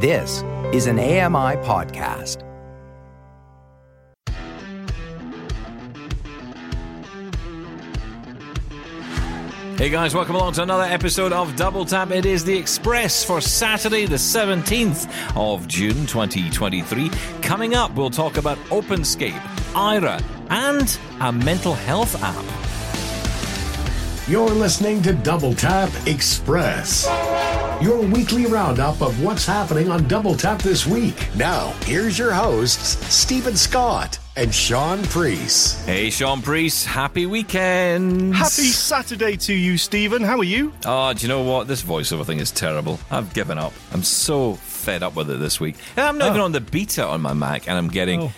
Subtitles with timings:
[0.00, 2.44] This is an AMI podcast.
[9.76, 12.12] Hey guys, welcome along to another episode of Double Tap.
[12.12, 17.10] It is the Express for Saturday, the 17th of June 2023.
[17.42, 19.40] Coming up, we'll talk about OpenScape,
[19.74, 20.20] IRA,
[20.50, 22.68] and a mental health app.
[24.28, 27.06] You're listening to Double Tap Express,
[27.80, 31.28] your weekly roundup of what's happening on Double Tap this week.
[31.36, 35.84] Now, here's your hosts, Steven Scott and Shaun Preece.
[35.84, 38.34] Hey, Shaun Preece, happy weekend.
[38.34, 40.22] Happy Saturday to you, Steven.
[40.22, 40.72] How are you?
[40.84, 41.68] Oh, do you know what?
[41.68, 42.98] This voiceover thing is terrible.
[43.12, 43.72] I've given up.
[43.92, 45.76] I'm so fed up with it this week.
[45.96, 46.30] And I'm not Oh.
[46.30, 48.32] even on the beta on my Mac, and I'm getting Oh.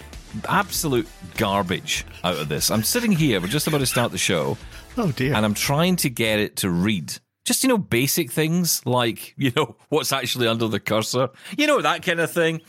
[0.51, 2.71] absolute garbage out of this.
[2.71, 4.59] I'm sitting here, we're just about to start the show,
[4.99, 5.33] Oh dear.
[5.35, 7.15] and I'm trying to get it to read.
[7.51, 11.31] Just, you know, basic things like, you know, what's actually under the cursor.
[11.59, 12.61] You know, that kind of thing.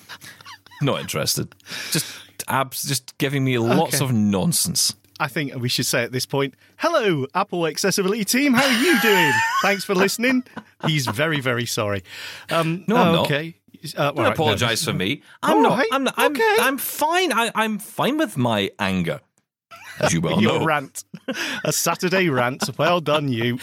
[0.82, 1.54] Not interested.
[1.92, 2.08] Just
[2.48, 4.04] abs just giving me lots Okay.
[4.06, 4.96] of nonsense.
[5.20, 8.56] I think we should say at this point, hello, Apple Accessibility team.
[8.56, 9.32] How are you doing?
[9.62, 10.44] Thanks for listening.
[10.88, 12.02] He's very, very sorry.
[12.50, 13.26] Um, No, I'm not.
[13.28, 13.54] okay.
[13.96, 14.92] Uh, all Don't right, apologise no.
[14.94, 15.22] for me.
[15.44, 15.78] I'm not.
[15.78, 16.56] right, I'm, not I'm, okay.
[16.62, 17.32] I'm fine.
[17.34, 19.22] I, I'm fine with my anger,
[20.02, 20.66] as you well Your know.
[20.66, 21.04] rant,
[21.64, 22.64] a Saturday rant.
[22.78, 23.58] Well done, you.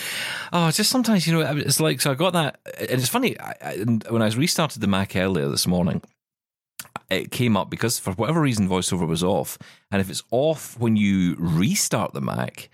[0.53, 2.11] Oh, just sometimes you know it's like so.
[2.13, 3.39] I got that, and it's funny.
[3.41, 3.75] I, I,
[4.11, 6.03] when I restarted the Mac earlier this morning,
[7.11, 9.59] it came up because for whatever reason VoiceOver was off,
[9.91, 12.71] and if it's off when you restart the Mac.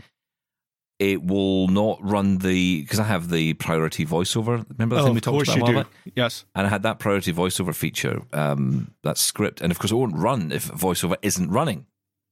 [1.00, 4.64] It will not run the because I have the priority voiceover.
[4.78, 5.68] Remember the Oh, thing we talked about?
[5.68, 6.12] you do.
[6.14, 6.44] Yes.
[6.54, 10.16] and I had that priority voiceover feature, um, that script, and of course it won't
[10.16, 11.86] run if voiceover isn't running,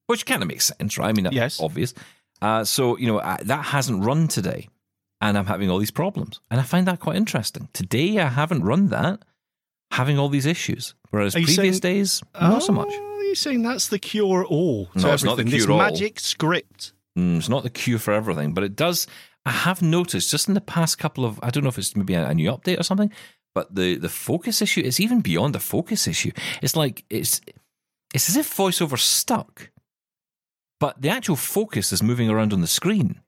[0.07, 1.09] which kind of makes sense, right?
[1.09, 1.61] I mean, that's Yes.
[1.61, 1.95] obvious.
[2.41, 4.69] Uh, so you know I, that hasn't run today,
[5.21, 7.69] and I'm having all these problems, and I find that quite interesting.
[7.73, 9.21] Today I haven't run that,
[9.93, 12.89] having all these issues, whereas previous saying- days not so much.
[12.91, 14.91] Oh, Are you saying that's the cure all?
[14.95, 15.51] No, it's not the everything?
[15.59, 15.79] This cure-all.
[15.79, 16.93] magic script.
[17.19, 19.07] Mm, it's not the cure for everything, but it does.
[19.47, 22.15] I have noticed just in the past couple of, I don't know if it's maybe
[22.15, 23.11] a, a new update or something,
[23.55, 26.31] but the the focus issue is even beyond the focus issue.
[26.63, 27.41] It's like it's
[28.15, 29.71] it's as if voiceover stuck,
[30.83, 33.21] but the actual focus is moving around on the screen,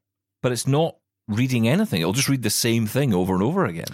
[0.43, 0.97] but it's not
[1.29, 2.01] reading anything.
[2.01, 3.87] It'll just read the same thing over and over again.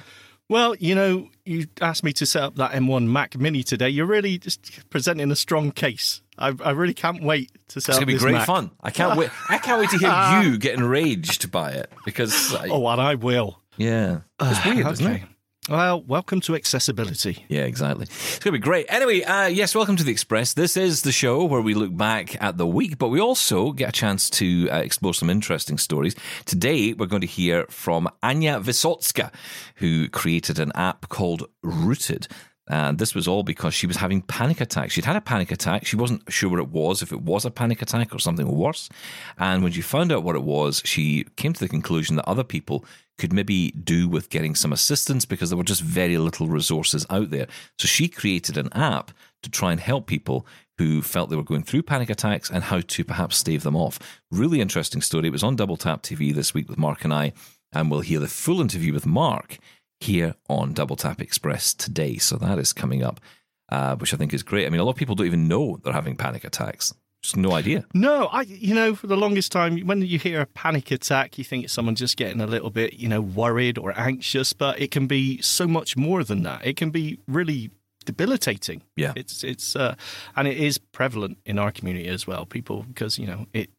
[0.48, 3.88] Well, you know, you asked me to set up that M1 Mac Mini today.
[3.90, 6.22] You're really just presenting a strong case.
[6.38, 8.46] I, I really can't wait to set It's up gonna be great Mac.
[8.46, 8.70] fun.
[8.80, 9.30] I can't wait.
[9.50, 13.14] I can't wait to hear you get enraged by it because, I- Oh, and I
[13.14, 13.60] will.
[13.76, 15.22] yeah, it's weird, isn't it?
[15.68, 17.44] Well, welcome to accessibility.
[17.48, 18.04] Yeah, exactly.
[18.04, 18.86] It's going to be great.
[18.88, 20.54] Anyway, uh, yes, welcome to the Express.
[20.54, 23.90] This is the show where we look back at the week, but we also get
[23.90, 26.16] a chance to uh, explore some interesting stories.
[26.46, 29.30] Today, we're going to hear from Anya Vysotska,
[29.76, 32.26] who created an app called Rootd.
[32.66, 34.94] And this was all because she was having panic attacks.
[34.94, 35.84] She'd had a panic attack.
[35.84, 38.88] She wasn't sure what it was, if it was a panic attack or something worse.
[39.36, 42.44] And when she found out what it was, she came to the conclusion that other
[42.44, 42.84] people
[43.20, 47.30] could maybe do with getting some assistance because there were just very little resources out
[47.30, 47.46] there.
[47.78, 50.46] So she created an app to try and help people
[50.78, 53.98] who felt they were going through panic attacks and how to perhaps stave them off.
[54.30, 55.28] Really interesting story.
[55.28, 57.32] It was on Double Tap TV this week with Marc and I,
[57.72, 59.58] and we'll hear the full interview with Marc
[60.00, 62.16] here on Double Tap Express today.
[62.16, 63.20] So that is coming up,
[63.68, 64.66] uh, which I think is great.
[64.66, 66.94] I mean, a lot of people don't even know they're having panic attacks.
[67.22, 67.84] Just no idea.
[67.92, 71.44] No, I, you know, for the longest time, when you hear a panic attack, you
[71.44, 74.90] think it's someone just getting a little bit, you know, worried or anxious, but it
[74.90, 76.64] can be so much more than that.
[76.66, 77.70] It can be really
[78.06, 78.82] debilitating.
[78.96, 79.12] Yeah.
[79.16, 79.94] It's, it's, uh,
[80.36, 82.46] and it is prevalent in our community as well.
[82.46, 83.70] People, because, you know, it,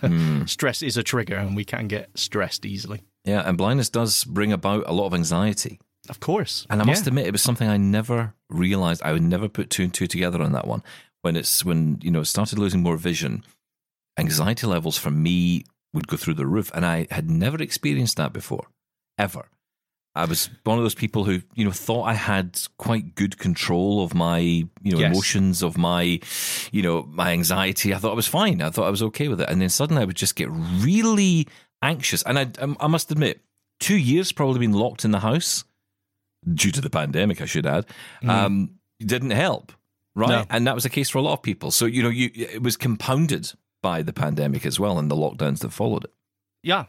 [0.00, 0.44] Hmm.
[0.46, 3.02] stress is a trigger and we can get stressed easily.
[3.24, 5.80] Yeah, and blindness does bring about a lot of anxiety.
[6.08, 6.64] Of course.
[6.70, 7.08] And I must Yeah.
[7.08, 9.02] admit, it was something I never realized.
[9.02, 10.84] I would never put two and two together on that one.
[11.24, 13.44] When it's when you know it started losing more vision,
[14.18, 15.64] anxiety levels for me
[15.94, 18.66] would go through the roof, and I had never experienced that before,
[19.16, 19.48] ever.
[20.14, 24.04] I was one of those people who you know thought I had quite good control
[24.04, 25.12] of my you know Yes.
[25.12, 26.20] emotions, of my
[26.72, 27.94] you know my anxiety.
[27.94, 28.60] I thought I was fine.
[28.60, 31.48] I thought I was okay with it, and then suddenly I would just get really
[31.80, 32.22] anxious.
[32.24, 32.46] And I
[32.80, 33.40] I must admit,
[33.80, 35.64] two years probably been locked in the house
[36.52, 37.86] due to the pandemic, I should add,
[38.28, 39.72] um, didn't help,
[40.14, 40.28] right?
[40.28, 40.44] No.
[40.50, 41.70] And that was the case for a lot of people.
[41.70, 43.52] So you know, you it was compounded
[43.82, 46.12] by the pandemic as well and the lockdowns that followed it.
[46.62, 46.84] Yeah,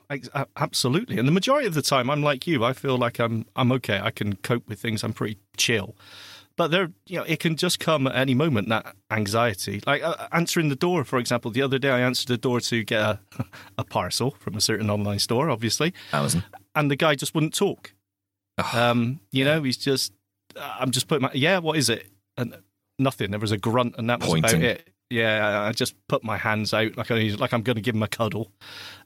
[0.56, 1.20] absolutely.
[1.20, 2.64] And the majority of the time, I'm like you.
[2.64, 4.00] I feel like I'm I'm okay.
[4.02, 5.04] I can cope with things.
[5.04, 5.96] I'm pretty chill.
[6.58, 8.70] But there, you know, it can just come at any moment.
[8.70, 11.52] That anxiety, like uh, answering the door, for example.
[11.52, 13.20] The other day, I answered the door to get a,
[13.78, 16.46] a parcel from a certain online store, obviously, Amazon.
[16.74, 17.94] and the guy just wouldn't talk.
[18.74, 20.14] Um, you know, he's just
[20.58, 21.58] I'm just putting my yeah.
[21.60, 22.08] What is it?
[22.38, 22.56] And
[23.00, 23.32] nothing.
[23.32, 24.62] There was a grunt, and that was Pointing.
[24.62, 24.90] about it.
[25.10, 28.02] Yeah, I just put my hands out like I, like I'm going to give him
[28.04, 28.52] a cuddle,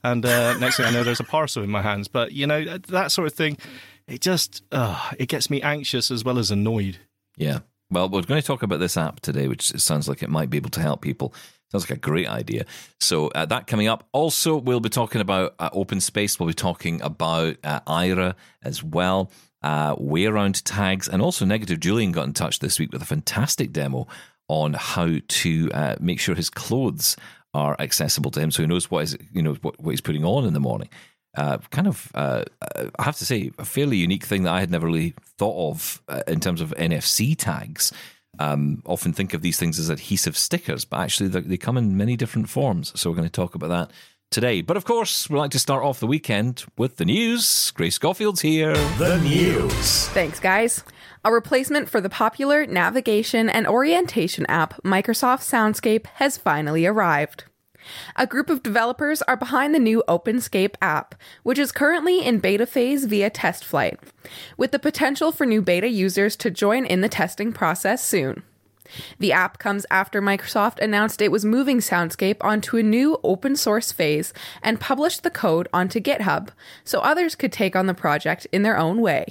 [0.02, 2.08] and uh, next thing I know, there's a parcel in my hands.
[2.08, 3.58] But you know that sort of thing,
[4.08, 6.98] it just uh, it gets me anxious as well as annoyed.
[7.36, 7.60] Yeah.
[7.90, 10.56] Well, we're going to talk about this app today, which sounds like it might be
[10.56, 11.34] able to help people.
[11.72, 12.64] Sounds like a great idea.
[13.00, 14.08] So uh, that coming up.
[14.12, 16.38] Also, we'll be talking about uh, OpenScape.
[16.38, 19.30] We'll be talking about uh, Ira as well.
[19.62, 23.72] Uh, WayAround tags and also negative Julian got in touch this week with a fantastic
[23.72, 24.06] demo
[24.48, 27.16] on how to uh, make sure his clothes
[27.52, 30.24] are accessible to him, so he knows what is you know what, what he's putting
[30.24, 30.88] on in the morning.
[31.36, 32.42] Uh, kind of, uh,
[32.98, 36.02] I have to say, a fairly unique thing that I had never really thought of
[36.08, 37.92] uh, in terms of NFC tags.
[38.38, 41.96] Um, often think of these things as adhesive stickers, but actually they they come in
[41.96, 42.92] many different forms.
[42.98, 43.92] So we're going to talk about that
[44.30, 44.60] today.
[44.62, 47.70] But of course, we like to start off the weekend with the news.
[47.72, 48.74] Grace Schofield's here.
[48.98, 50.08] The news.
[50.08, 50.84] Thanks, guys.
[51.24, 57.44] A replacement for the popular navigation and orientation app Microsoft Soundscape has finally arrived.
[58.16, 62.66] A group of developers are behind the new OpenScape app, which is currently in beta
[62.66, 63.98] phase via TestFlight,
[64.56, 68.42] with the potential for new beta users to join in the testing process soon.
[69.18, 73.92] The app comes after Microsoft announced it was moving Soundscape onto a new open source
[73.92, 74.32] phase
[74.62, 76.48] and published the code onto GitHub
[76.84, 79.26] so others could take on the project in their own way.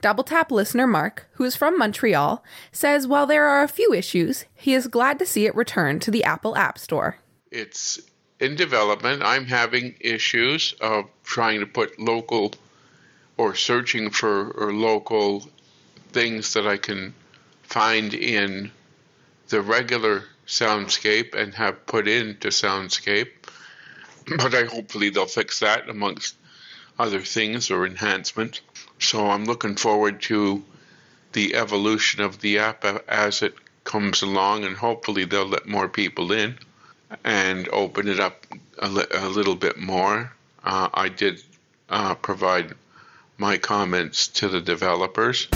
[0.00, 4.44] Double Tap listener Mark, who is from Montreal, says while there are a few issues,
[4.54, 7.18] he is glad to see it return to the Apple App Store.
[7.50, 8.00] It's
[8.40, 9.22] in development.
[9.22, 12.52] I'm having issues of trying to put local
[13.36, 15.48] or searching for or local
[16.12, 17.14] things that I can
[17.64, 18.70] find in
[19.48, 23.30] the regular soundscape and have put into soundscape.
[24.26, 26.36] But I hopefully they'll fix that amongst
[26.98, 28.60] other things or enhancement.
[28.98, 30.64] So I'm looking forward to
[31.32, 36.32] the evolution of the app as it comes along, and hopefully they'll let more people
[36.32, 36.58] in
[37.22, 38.46] and open it up
[38.78, 40.32] a, li- a little bit more.
[40.64, 41.42] Uh, I did
[41.90, 42.74] uh, provide
[43.36, 45.48] my comments to the developers.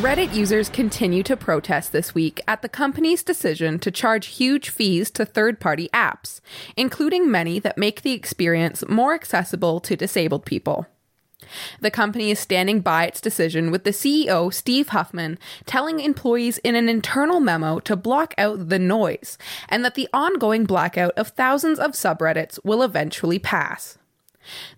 [0.00, 5.10] Reddit users continue to protest this week at the company's decision to charge huge fees
[5.10, 6.40] to third party apps,
[6.78, 10.86] including many that make the experience more accessible to disabled people.
[11.80, 16.74] The company is standing by its decision with the CEO, Steve Huffman, telling employees in
[16.74, 19.36] an internal memo to block out the noise
[19.68, 23.98] and that the ongoing blackout of thousands of subreddits will eventually pass.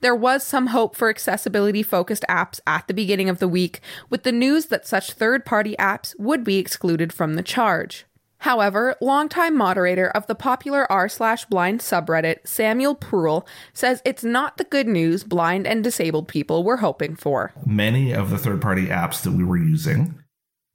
[0.01, 3.81] There was some hope for accessibility focused apps at the beginning of the week,
[4.11, 8.07] with the news that such third party apps would be excluded from the charge.
[8.39, 14.59] However, longtime moderator of the popular r slash blind subreddit, Samuel Proulx, says it's not
[14.59, 17.55] the good news blind and disabled people were hoping for.
[17.65, 20.23] many of the third party apps that we were using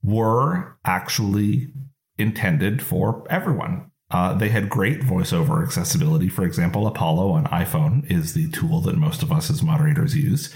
[0.02, 1.72] were actually
[2.18, 3.89] intended for everyone.
[4.12, 6.30] Uh, they had great voiceover accessibility.
[6.30, 10.54] For example, Apollo on iPhone is the tool that most of us as moderators use.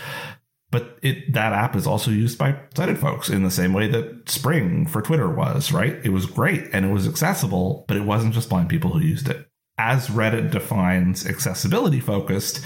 [0.72, 4.28] But it, that app is also used by sighted folks in the same way that
[4.28, 6.00] Spring for Twitter was, right?
[6.04, 9.30] It was great and it was accessible, but it wasn't just blind people who used
[9.30, 9.48] it.
[9.78, 12.66] As Reddit defines accessibility focused,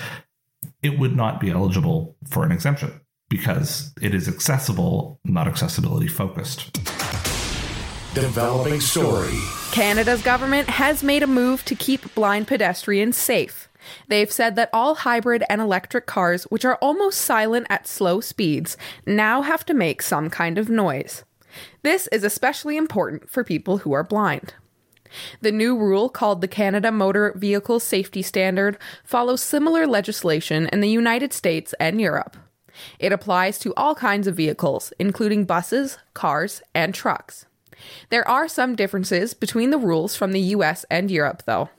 [0.81, 6.77] it would not be eligible for an exemption because it is accessible, not accessibility focused.
[8.13, 9.37] Developing story.
[9.71, 13.69] Canada's government has made a move to keep blind pedestrians safe.
[14.07, 18.75] They've said that all hybrid and electric cars, which are almost silent at slow speeds,
[19.05, 21.23] now have to make some kind of noise.
[21.83, 24.53] This is especially important for people who are blind.
[25.41, 30.89] The new rule, called the Canada Motor Vehicle Safety Standard, follows similar legislation in the
[30.89, 32.37] United States and Europe.
[32.99, 37.46] It applies to all kinds of vehicles, including buses, cars, and trucks.
[38.09, 41.69] There are some differences between the rules from the US and Europe, though.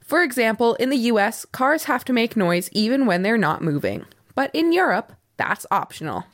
[0.00, 4.04] For example, in the US, cars have to make noise even when they're not moving,
[4.34, 6.24] but in Europe, that's optional.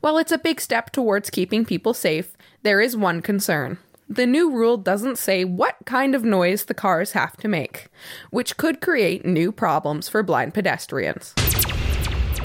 [0.00, 3.78] While it's a big step towards keeping people safe, there is one concern.
[4.08, 7.88] The new rule doesn't say what kind of noise the cars have to make,
[8.30, 11.34] which could create new problems for blind pedestrians.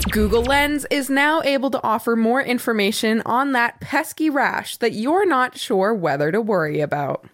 [0.10, 5.26] Google Lens is now able to offer more information on that pesky rash that you're
[5.26, 7.26] not sure whether to worry about.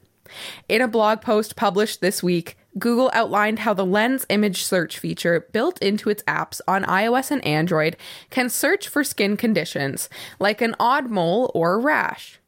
[0.67, 5.47] In a blog post published this week, Google outlined how the Lens image search feature
[5.51, 7.95] built into its apps on iOS and Android
[8.29, 10.09] can search for skin conditions,
[10.39, 12.39] like an odd mole or rash.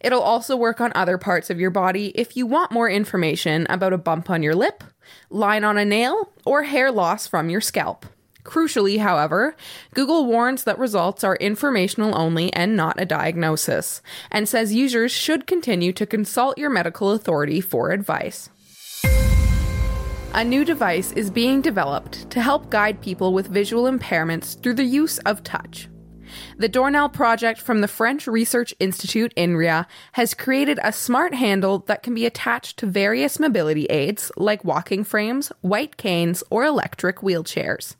[0.00, 3.92] It'll also work on other parts of your body if you want more information about
[3.92, 4.84] a bump on your lip,
[5.28, 8.06] line on a nail, or hair loss from your scalp.
[8.46, 9.56] Crucially, however,
[9.92, 14.00] Google warns that results are informational only and not a diagnosis,
[14.30, 18.48] and says users should continue to consult your medical authority for advice.
[20.32, 24.84] A new device is being developed to help guide people with visual impairments through the
[24.84, 25.88] use of touch.
[26.56, 32.04] The Dornell project from the French Research Institute INRIA has created a smart handle that
[32.04, 37.96] can be attached to various mobility aids like walking frames, white canes, or electric wheelchairs.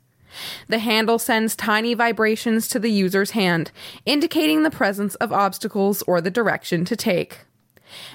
[0.67, 3.71] The handle sends tiny vibrations to the user's hand,
[4.05, 7.45] indicating the presence of obstacles or the direction to take.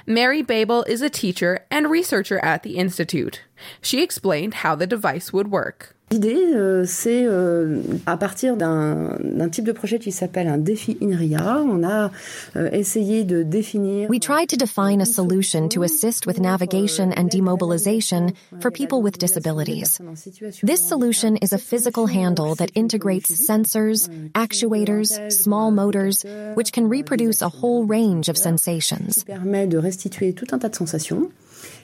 [0.07, 3.43] Marie Babel is a teacher and researcher at the Institute.
[3.81, 5.97] She explained how the device would work.
[6.13, 11.63] L'idée, euh, c'est euh, à partir d'un type de projet qui s'appelle un défi INRIA,
[11.67, 12.11] on a
[12.57, 14.11] euh, essayé de définir.
[14.11, 19.17] We tried to define a solution to assist with navigation and demobilization for people with
[19.17, 20.03] disabilities.
[20.63, 26.27] This solution is a physical handle that integrates sensors, actuators, small motors,
[26.57, 29.25] which can reproduce a whole range of sensations.
[29.25, 31.31] Permet de restituer tout un tas de sensations.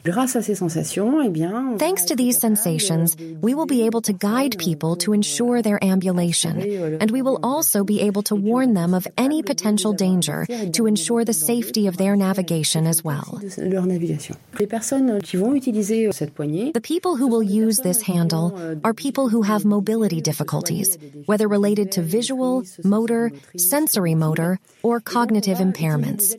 [0.04, 4.56] Grâce à ces sensations, eh Thanks to these sensations, we will be able to guide
[4.58, 6.60] people to ensure their ambulation,
[7.00, 11.24] and we will also be able to warn them of any potential danger to ensure
[11.24, 13.40] the safety of their navigation as well.
[13.58, 14.36] leur navigation.
[14.58, 18.52] Les personnes qui vont utiliser cette poignée, The people who will use this handle
[18.84, 24.58] are people who have mobility difficulties, whether related to visual, motor, sensory motor,
[24.88, 26.34] or cognitive impairments.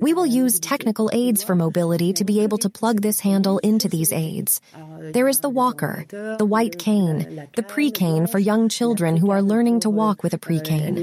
[0.00, 3.88] We will use technical aids for mobility to be able to plug this handle into
[3.88, 4.60] these aids.
[5.12, 9.80] There is the walker, the white cane, the pre-cane for young children who are learning
[9.80, 10.94] to walk with a pre-cane.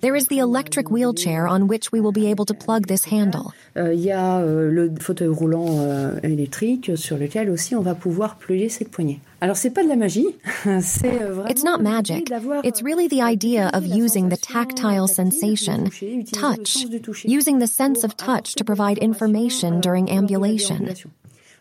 [0.00, 3.52] There is the electric wheelchair on which we will be able to plug this handle.
[3.76, 7.94] Euh, il y a euh, le fauteuil roulant euh, électrique sur lequel aussi on va
[7.94, 9.20] pouvoir plier cette poignée.
[9.40, 10.26] Alors c'est pas de la magie,
[10.80, 12.32] c'est euh, vraiment It's not l'idée magic.
[12.64, 15.90] It's really the idea of la using the sensation tactile sensation,
[16.32, 16.84] touch,
[17.24, 20.88] using the sense pour of touch to provide des informations, information euh, during ambulation.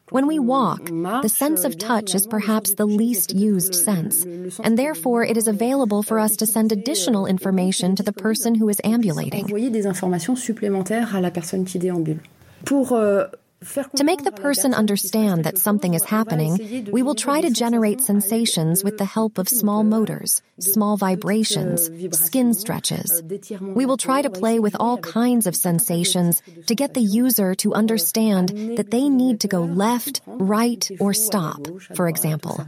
[0.10, 0.86] When we walk,
[1.22, 4.26] the sense euh, of touch is perhaps sens the least used le- sense,
[4.64, 8.70] and therefore it is available for us to send additional information to the person who
[8.70, 9.44] is ambulating.
[9.44, 12.22] Envoyer des informations supplémentaires à la personne qui déambule.
[12.66, 13.47] Pour euh, faire
[13.96, 16.92] To make the comprendre à la person personne qui se understand that something is happening,
[16.92, 22.54] we will try to generate sensations with the help of small motors, small vibrations, skin
[22.54, 23.24] stretches.
[23.60, 27.74] We will try to play with all kinds of sensations to get the user to
[27.74, 32.64] understand that they need to go left, right, or stop, for example.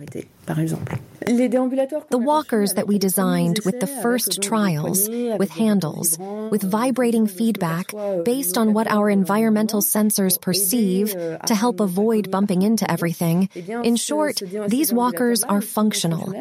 [0.47, 0.97] Par exemple.
[1.27, 6.17] Les déambulateurs The walkers that we designed with the first trials, with handles,
[6.49, 10.78] with euh, vibrating feedback euh, based on what our environmental sensors perceive
[11.45, 13.49] to help avoid bumping into everything.
[13.83, 16.33] In short, these walkers are functional.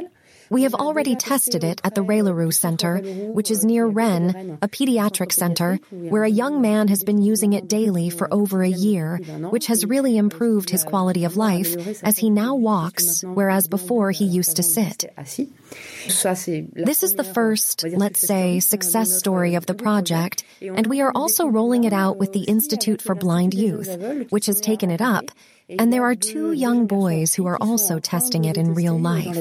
[0.51, 2.99] We have already tested it at the Raileroo Center,
[3.33, 7.69] which is near Rennes, a pediatric center, where a young man has been using it
[7.69, 9.19] daily for over a year,
[9.51, 14.25] which has really improved his quality of life as he now walks, whereas before he
[14.25, 15.05] used to sit.
[15.17, 21.47] This is the first, let's say, success story of the project, and we are also
[21.47, 23.89] rolling it out with the Institute for Blind Youth,
[24.31, 25.31] which has taken it up,
[25.69, 29.37] and there are two young boys who are also testing it in real life.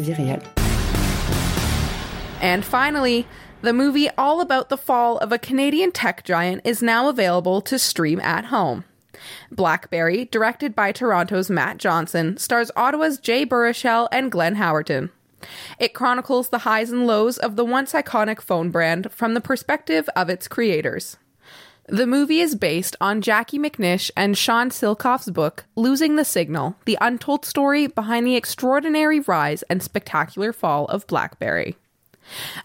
[2.42, 3.28] And finally,
[3.62, 7.80] the movie all about the fall of a Canadian tech giant is now available to
[7.80, 8.86] stream at home.
[9.52, 15.10] Blackberry, directed by Toronto's Matt Johnson, stars Ottawa's Jay Baruchel and Glenn Howerton.
[15.80, 20.08] It chronicles the highs and lows of the once iconic phone brand from the perspective
[20.16, 21.18] of its creators.
[21.90, 26.98] The movie is based on Jacquie McNish and Sean Silcoff's book, Losing the Signal The
[27.00, 31.78] Untold Story Behind the Extraordinary Rise and Spectacular Fall of Blackberry.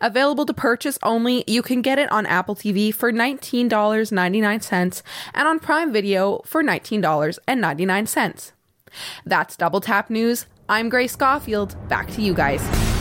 [0.00, 5.02] Available to purchase only, you can get it on Apple TV for $19.99
[5.34, 8.52] and on Prime Video for $19.99.
[9.24, 10.46] That's Double Tap News.
[10.68, 11.76] I'm Grace Schofield.
[11.88, 12.91] Back to you guys.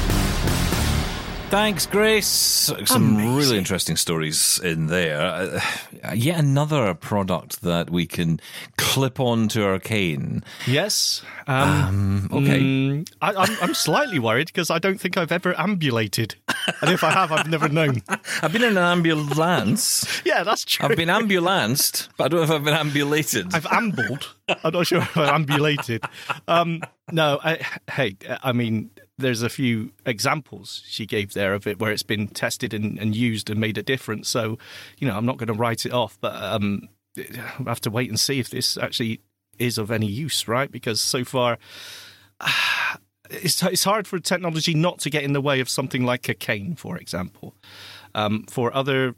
[1.51, 2.71] Thanks, Grace.
[2.85, 5.19] Some really interesting stories in there.
[5.19, 5.59] Uh,
[6.13, 8.39] yet another product that we can
[8.77, 10.45] clip onto our cane.
[10.65, 11.21] Yes.
[11.47, 12.61] Um, okay.
[12.61, 16.35] mm, I, I'm, I'm slightly worried because I don't think I've ever ambulated.
[16.81, 18.01] And if I have, I've never known.
[18.41, 20.21] I've been in an ambulance.
[20.25, 20.87] Yeah, that's true.
[20.87, 23.53] I've been ambulanced, but I don't know if I've been ambulated.
[23.53, 24.33] I've ambled.
[24.47, 26.03] I'm not sure if I've ambulated.
[26.47, 26.81] Um,
[27.11, 28.91] no, I, hey, I mean,
[29.21, 33.15] there's a few examples she gave there of it where it's been tested and, and
[33.15, 34.29] used and made a difference.
[34.29, 34.57] So,
[34.97, 38.09] you know, I'm not going to write it off, but um, I have to wait
[38.09, 39.21] and see if this actually
[39.59, 40.71] is of any use, right?
[40.71, 41.57] Because so far,
[43.29, 46.33] it's it's hard for technology not to get in the way of something like a
[46.33, 47.55] cane, for example.
[48.13, 49.15] Um, for other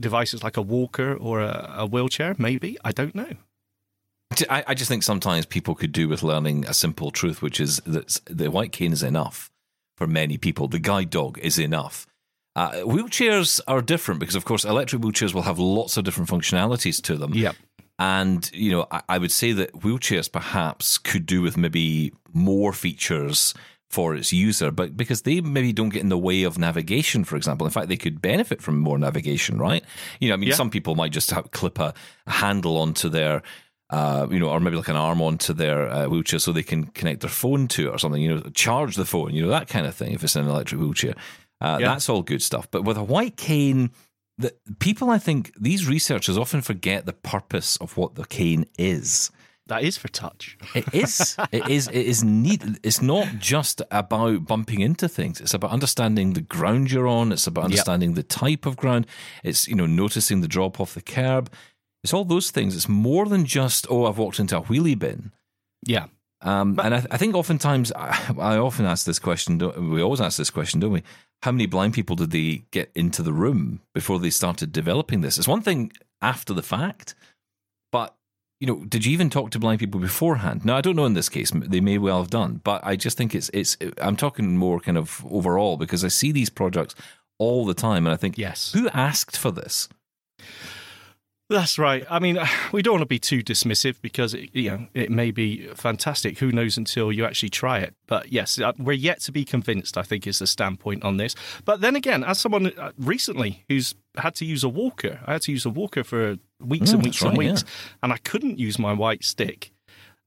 [0.00, 3.32] devices like a walker or a, a wheelchair, maybe I don't know.
[4.48, 7.80] I, I just think sometimes people could do with learning a simple truth, which is
[7.86, 9.50] that the white cane is enough
[9.96, 10.68] for many people.
[10.68, 12.06] The guide dog is enough.
[12.54, 17.00] Uh, wheelchairs are different because, of course, electric wheelchairs will have lots of different functionalities
[17.02, 17.32] to them.
[17.34, 17.56] Yep.
[17.98, 22.72] And, you know, I, I would say that wheelchairs perhaps could do with maybe more
[22.72, 23.54] features
[23.90, 27.36] for its user, but because they maybe don't get in the way of navigation, for
[27.36, 27.66] example.
[27.66, 29.84] In fact, they could benefit from more navigation, right?
[30.18, 30.54] You know, I mean, Yeah.
[30.54, 31.92] some people might just have, clip a,
[32.26, 33.42] a handle onto their,
[33.92, 36.86] uh, you know, or maybe like an arm onto their uh, wheelchair so they can
[36.86, 39.68] connect their phone to it or something, you know, charge the phone, you know, that
[39.68, 41.14] kind of thing if it's an electric wheelchair.
[41.60, 41.88] Uh, Yeah.
[41.88, 42.68] That's all good stuff.
[42.70, 43.90] But with a white cane,
[44.38, 49.30] the, people, I think, these researchers often forget the purpose of what the cane is.
[49.68, 50.58] That is for touch.
[50.74, 51.36] It is.
[51.52, 51.86] it is.
[51.86, 52.62] It is neat.
[52.82, 55.40] It's not just about bumping into things.
[55.40, 57.30] It's about understanding the ground you're on.
[57.30, 59.06] It's about understanding the type of ground.
[59.44, 61.48] It's you know noticing the drop off the curb.
[62.04, 62.74] It's all those things.
[62.74, 65.32] It's more than just oh I've walked into a wheelie bin.
[65.86, 66.06] Yeah.
[66.40, 69.58] Um, and I, I think oftentimes I, I often ask this question.
[69.58, 71.02] Don't, we always ask this question, don't we?
[71.42, 75.38] How many blind people did they get into the room before they started developing this?
[75.38, 77.14] It's one thing after the fact,
[77.92, 78.16] but
[78.60, 80.64] you know, did you even talk to blind people beforehand?
[80.64, 83.16] Now, I don't know in this case; they may well have done, but I just
[83.16, 83.76] think it's it's.
[84.00, 86.94] I'm talking more kind of overall because I see these projects
[87.38, 88.72] all the time, and I think, Yes.
[88.72, 89.88] who asked for this?
[91.52, 92.04] That's right.
[92.10, 92.38] I mean,
[92.72, 96.38] we don't want to be too dismissive because it, you know it may be fantastic.
[96.38, 97.94] Who knows until you actually try it?
[98.06, 99.96] But yes, uh, we're yet to be convinced.
[99.96, 101.34] I think is the standpoint on this.
[101.64, 105.42] But then again, as someone uh, recently who's had to use a walker, I had
[105.42, 107.64] to use a walker for weeks Mm, and weeks and right, weeks,
[108.02, 109.72] and I couldn't use my white stick.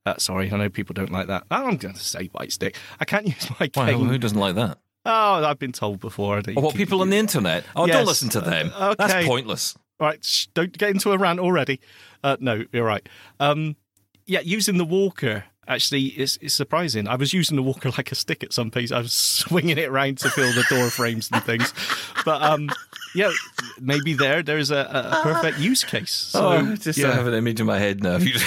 [0.05, 1.45] Uh, sorry, I know people don't like that.
[1.49, 2.75] I'm going to say white stick.
[2.99, 4.05] I can't use my cane.
[4.05, 4.77] who doesn't like that?
[5.07, 6.41] Oh, I've been told before.
[6.55, 7.63] Oh, what people on the internet?
[7.75, 7.95] Oh, Yes.
[7.95, 8.71] don't listen to them.
[8.73, 9.75] Uh, That's pointless.
[9.99, 11.79] Right, shh, don't get into a rant already.
[12.23, 13.07] Uh, no, you're right.
[13.39, 13.75] Um,
[14.25, 17.07] yeah, using the walker actually is, is surprising.
[17.07, 18.91] I was using the walker like a stick at some piece.
[18.91, 21.73] I was swinging it around to fill the door frames and things.
[22.25, 22.69] But um,
[23.13, 23.31] yeah,
[23.79, 26.11] maybe there there's a, a perfect use case.
[26.11, 27.09] So, oh, just yeah.
[27.11, 28.15] I have an image in my head now.
[28.15, 28.45] If you just-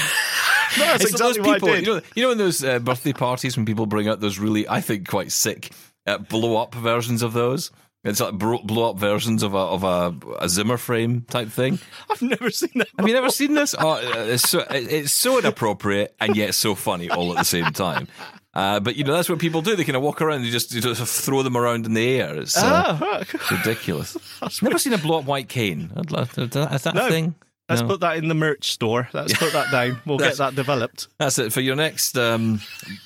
[0.78, 1.76] No, that's It's exactly those people.
[1.78, 4.68] You know, you know, in those uh, birthday parties when people bring out those really,
[4.68, 5.72] I think, quite sick
[6.06, 7.70] uh, blow up versions of those.
[8.04, 11.78] It's like bro- blow up versions of a of a, a Zimmer frame type thing.
[12.10, 12.88] I've never seen that.
[12.98, 13.74] Have you never seen this?
[13.78, 17.72] Oh, uh, it's so it's so inappropriate and yet so funny all at the same
[17.72, 18.06] time.
[18.54, 19.76] Uh, but you know that's what people do.
[19.76, 20.42] They kind of walk around.
[20.42, 22.34] They just, you just throw them around in the air.
[22.36, 24.16] It's uh, Ah, ridiculous.
[24.62, 25.92] Never seen a blow up white cane.
[25.96, 27.08] I'd love to, is that a No.
[27.08, 27.34] thing?
[27.68, 27.88] Let's No.
[27.88, 29.08] put that in the merch store.
[29.12, 30.00] Let's put that down.
[30.06, 31.06] We'll get that developed.
[31.18, 32.60] That's it for your next um,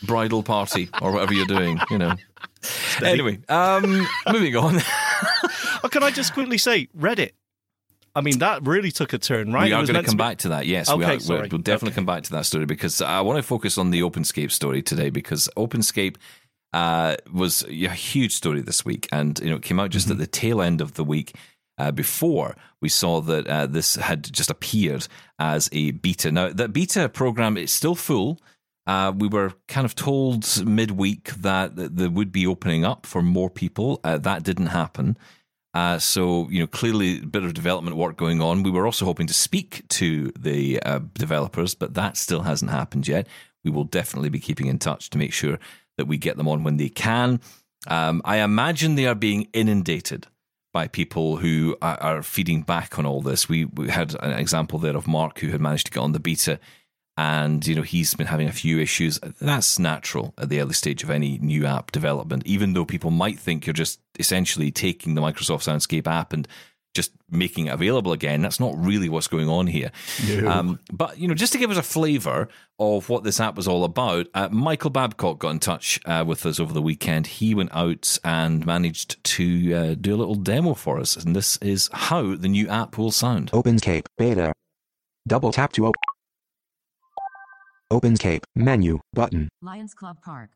[0.04, 1.80] bridal party or whatever you're doing.
[1.90, 2.14] You know.
[3.02, 4.76] Anyway, um, moving on.
[5.84, 7.30] Oh, can I just quickly say Reddit?
[8.14, 9.64] I mean, that really took a turn, right?
[9.64, 10.66] we are going to come be- back to that.
[10.66, 11.20] Yes, we Okay, are.
[11.20, 11.40] sorry.
[11.42, 11.94] We'll, we'll definitely Okay.
[11.96, 15.08] come back to that story because I want to focus on the OpenScape story today
[15.10, 16.16] because OpenScape
[16.74, 20.12] uh, was a huge story this week, and you know it came out just Mm-hmm.
[20.12, 21.34] at the tail end of the week.
[21.78, 26.30] Uh, before we saw that uh, this had just appeared as a beta.
[26.30, 28.38] Now that beta program is still full.
[28.86, 33.22] Uh, we were kind of told midweek that th- they would be opening up for
[33.22, 34.00] more people.
[34.02, 35.16] Uh, that didn't happen.
[35.74, 38.62] Uh, so, you know, clearly a bit of development work going on.
[38.62, 43.08] We were also hoping to speak to the uh, developers, but that still hasn't happened
[43.08, 43.26] yet.
[43.64, 45.58] We will definitely be keeping in touch to make sure
[45.96, 47.40] that we get them on when they can.
[47.86, 50.26] Um, I imagine they are being inundated
[50.72, 53.48] by people who are, are feeding back on all this.
[53.48, 56.20] We, we had an example there of Mark who had managed to get on the
[56.20, 56.58] beta
[57.22, 59.20] and you know he's been having a few issues.
[59.40, 63.38] That's natural at the early stage of any new app development even though people might
[63.38, 66.48] think you're just essentially taking the microsoft soundscape app and
[66.94, 68.42] just making it available again.
[68.42, 69.90] That's not really what's going on here.
[70.46, 73.68] Um, but you know just to give us a flavor of what this app was
[73.68, 77.26] all about uh, michael babcock got in touch uh, with us over the weekend.
[77.26, 81.16] He went out and managed to uh, do a little demo for us.
[81.16, 83.52] And this is how the new app will sound.
[83.52, 84.52] OpenScape beta.
[85.26, 86.11] Double tap to open.
[87.92, 89.50] OpenScape menu button.
[89.60, 90.50] Lions Club Park.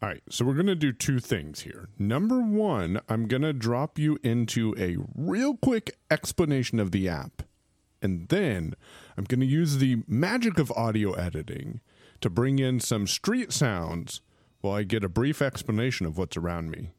[0.00, 1.88] All right, so we're going to do two things here.
[1.98, 7.42] Number one, I'm going to drop you into a real quick explanation of the app.
[8.00, 8.74] And then
[9.18, 11.80] I'm going to use the magic of audio editing
[12.20, 14.22] to bring in some street sounds
[14.60, 16.92] while I get a brief explanation of what's around me.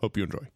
[0.00, 0.48] Hope you enjoy.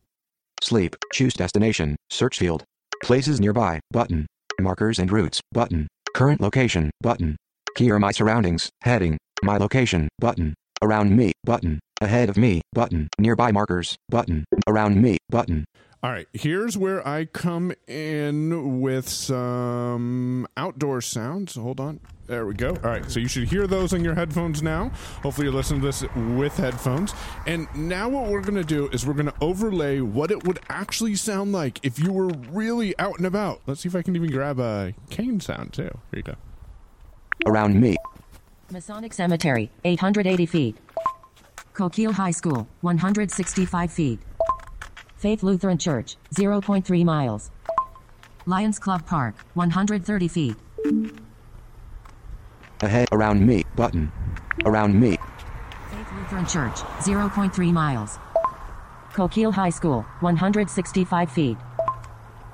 [0.60, 0.96] Sleep.
[1.12, 1.96] Choose destination.
[2.10, 2.64] Search field.
[3.02, 4.26] Places nearby button.
[4.60, 5.86] Markers and routes button.
[6.14, 7.36] Current location button.
[7.76, 8.70] Hear my surroundings.
[8.82, 9.18] Heading.
[9.42, 10.54] My location button.
[10.82, 11.80] Around me, button.
[12.00, 13.08] Ahead of me, button.
[13.18, 14.44] Nearby markers, button.
[14.68, 15.64] Around me, button.
[16.00, 21.56] All right, here's where I come in with some outdoor sounds.
[21.56, 21.98] Hold on.
[22.28, 22.68] There we go.
[22.68, 24.92] All right, so you should hear those in your headphones now.
[25.22, 26.04] Hopefully, you listen to this
[26.36, 27.14] with headphones.
[27.48, 30.60] And now, what we're going to do is we're going to overlay what it would
[30.68, 33.62] actually sound like if you were really out and about.
[33.66, 35.90] Let's see if I can even grab a cane sound, too.
[36.12, 36.36] Here you go.
[37.44, 37.96] Around me,
[38.70, 40.76] Masonic Cemetery, 880 feet.
[41.74, 44.20] Coquille High School, 165 feet.
[45.18, 47.50] Faith Lutheran Church, 0.3 miles.
[48.46, 50.54] Lions Club Park, 130 feet.
[52.80, 53.08] ahead.
[53.10, 54.12] Around me, button.
[54.64, 55.16] Around me,
[55.90, 58.18] Faith Lutheran Church, 0.3 miles.
[59.12, 61.56] Coquille High School, 165 feet.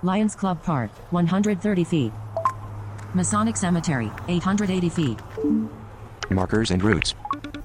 [0.03, 2.12] Lions Club Park, 130 feet.
[3.12, 5.18] Masonic Cemetery, 880 feet.
[6.31, 7.14] markers and routes.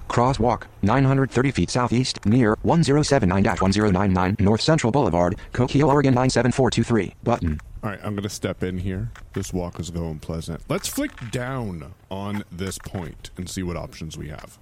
[0.10, 7.13] Crosswalk, 930 feet southeast, near 1079-1099 North Central Boulevard, Coquille, Oregon 97423.
[7.24, 7.60] Button.
[7.84, 9.10] All right, I'm going to step in here.
[9.34, 10.62] This walk is going pleasant.
[10.67, 14.58] Let's flick down on this point and see what options we have.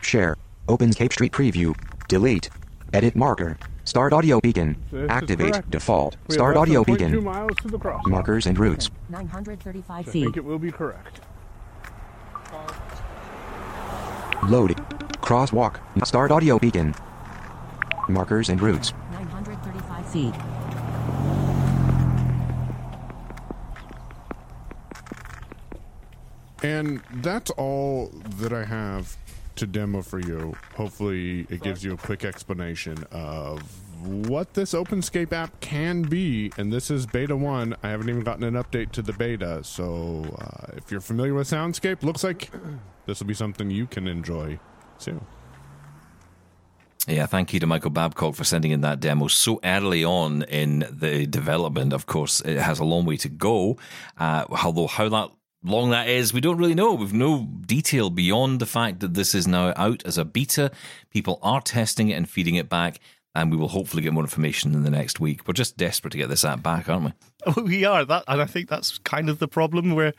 [0.00, 0.36] Share.
[0.68, 1.74] OpenScape Street Preview.
[2.08, 2.48] Delete.
[2.94, 3.58] Edit marker.
[3.84, 4.76] Start audio beacon.
[4.90, 5.68] This Activate.
[5.70, 6.16] Default.
[6.28, 7.22] We Start audio beacon.
[7.24, 7.78] miles to the.
[8.06, 8.90] Markers and routes.
[9.10, 10.22] 935 I feet.
[10.24, 11.20] think it will be correct.
[14.48, 14.76] Load.
[15.22, 15.78] Crosswalk.
[16.04, 16.94] Start audio beacon.
[18.08, 18.92] Markers and routes.
[19.12, 20.34] 935 feet.
[26.64, 29.16] And that's all that I have
[29.56, 30.56] to demo for you.
[30.76, 33.62] Hopefully, it gives you a quick explanation of
[34.04, 36.52] what this OpenScape app can be.
[36.56, 37.76] And this is beta one.
[37.82, 39.62] I haven't even gotten an update to the beta.
[39.62, 42.50] So, uh, if you're familiar with Soundscape, looks like
[43.06, 44.58] this will be something you can enjoy
[44.98, 45.24] soon.
[47.08, 50.86] Yeah, thank you to Michael Babcock for sending in that demo so early on in
[50.88, 51.92] the development.
[51.92, 53.76] Of course, it has a long way to go.
[54.16, 55.30] Uh, although how that
[55.64, 56.94] long that is, we don't really know.
[56.94, 60.70] We've no detail beyond the fact that this is now out as a beta.
[61.10, 63.00] People are testing it and feeding it back,
[63.34, 65.46] and we will hopefully get more information in the next week.
[65.46, 67.62] We're just desperate to get this app back, aren't we?
[67.62, 69.96] We are that, and I think that's kind of the problem.
[69.96, 70.14] We're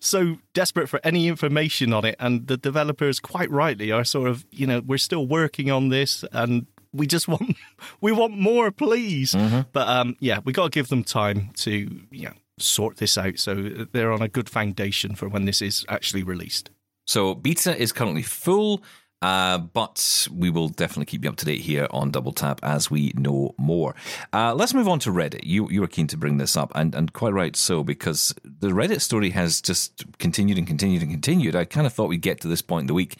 [0.00, 4.46] so desperate for any information on it, and the developers, quite rightly, are sort of,
[4.50, 7.56] you know, we're still working on this, and we just want,
[8.00, 9.34] we want more, please.
[9.72, 11.70] But um, yeah, we got to give them time to,
[12.10, 13.54] you know, sort this out so
[13.92, 16.70] they're on a good foundation for when this is actually released.
[17.06, 18.82] So beta is currently full,
[19.20, 22.90] uh, but we will definitely keep you up to date here on Double Tap as
[22.90, 23.94] we know more.
[24.32, 25.40] Uh, let's move on to Reddit.
[25.42, 28.68] You you were keen to bring this up, and, and quite right so because the
[28.68, 31.56] Reddit story has just continued and continued and continued.
[31.56, 33.16] I kind of thought we'd get to this point in the week.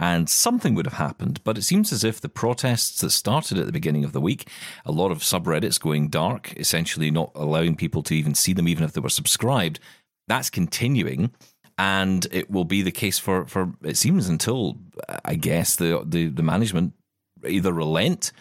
[0.00, 3.66] And something would have happened, but it seems as if the protests that started at
[3.66, 4.48] the beginning of the week,
[4.84, 8.84] a lot of subreddits going dark, essentially not allowing people to even see them, even
[8.84, 9.80] if they were subscribed,
[10.28, 11.32] that's continuing
[11.78, 14.76] and it will be the case for, for it seems until
[15.24, 16.92] I guess the, the the management
[17.46, 18.32] either relent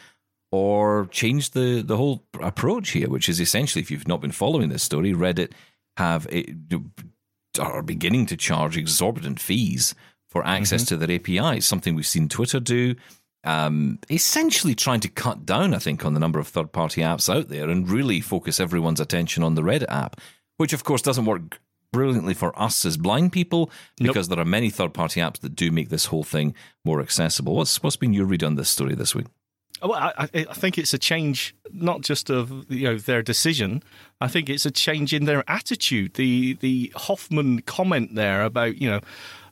[0.52, 4.69] or change the the whole approach here, which is essentially if you've not been following
[4.69, 5.52] this story, Reddit
[5.97, 6.50] have it,
[7.60, 9.93] are beginning to charge exorbitant fees
[10.30, 12.95] for access to their APIs, something we've seen Twitter do.
[13.43, 17.34] Um, essentially trying to cut down, I think, on the number of third party apps
[17.34, 20.19] out there and really focus everyone's attention on the Reddit app,
[20.58, 21.60] which of course doesn't work
[21.91, 25.71] brilliantly for us as blind people because there are many third party apps that do
[25.71, 27.56] make this whole thing more accessible.
[27.56, 29.28] What's what's been your read on this story this week?
[29.82, 33.84] Well, I, I I think it's a change, not just of you know their decision.
[34.19, 36.15] I think it's a change in their attitude.
[36.15, 39.02] The the Huffman comment there about you know,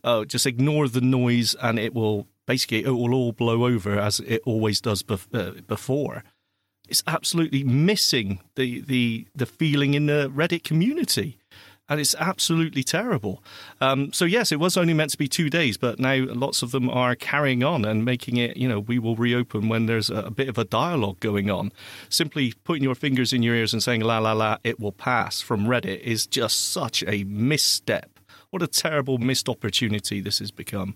[0.04, 4.20] uh, just ignore the noise and it will basically it will all blow over as
[4.22, 6.24] it always does bef- uh, before.
[6.88, 11.38] It's absolutely missing the the the feeling in the Reddit community.
[11.88, 13.44] And it's absolutely terrible.
[13.80, 16.72] Um, so yes, it was only meant to be two days, but now lots of
[16.72, 18.58] them are carrying on and making it.
[18.58, 21.72] You know, we will reopen when there's a, a bit of a dialogue going on.
[22.10, 25.42] Simply putting your fingers in your ears and saying "la la la," it will pass
[25.42, 28.20] from Reddit is just such a misstep.
[28.50, 30.96] What a terrible missed opportunity this has become,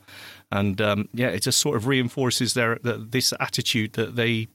[0.52, 4.48] and um, yeah, it just sort of reinforces their that this attitude that they,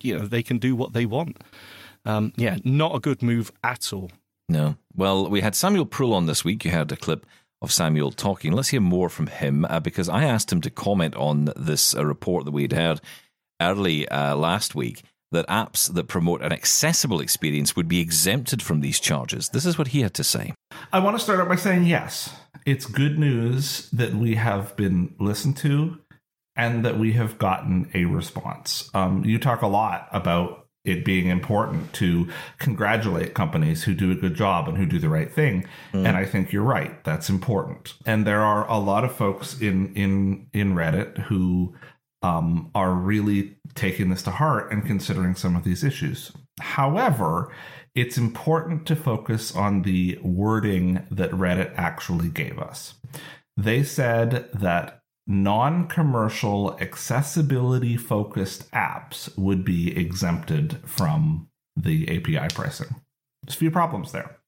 [0.00, 1.38] you know, they can do what they want.
[2.04, 4.10] Um, yeah, not a good move at all.
[4.52, 4.76] No.
[4.94, 6.66] Well, we had Samuel Proulx on this week.
[6.66, 7.24] You heard a clip
[7.62, 8.52] of Samuel talking.
[8.52, 12.04] Let's hear more from him uh, because I asked him to comment on this uh,
[12.04, 13.00] report that we had heard
[13.62, 18.82] early uh, last week that apps that promote an accessible experience would be exempted from
[18.82, 19.48] these charges.
[19.48, 20.52] This is what he had to say.
[20.92, 22.36] I want to start out by saying yes,
[22.66, 25.98] it's good news that we have been listened to
[26.56, 28.90] and that we have gotten a response.
[28.92, 34.16] Um, you talk a lot about it being important to congratulate companies who do a
[34.16, 35.64] good job and who do the right thing.
[35.92, 36.06] Mm.
[36.06, 37.02] And I think you're right.
[37.04, 37.94] That's important.
[38.04, 41.74] And there are a lot of folks in in in Reddit who
[42.22, 46.32] um, are really taking this to heart and considering some of these issues.
[46.60, 47.52] However,
[47.94, 52.94] it's important to focus on the wording that Reddit actually gave us.
[53.56, 62.94] They said that non commercial, accessibility focused apps would be exempted from the API pricing.
[63.42, 64.38] There's a few problems there.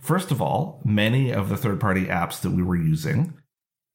[0.00, 3.34] First of all, many of the third party apps that we were using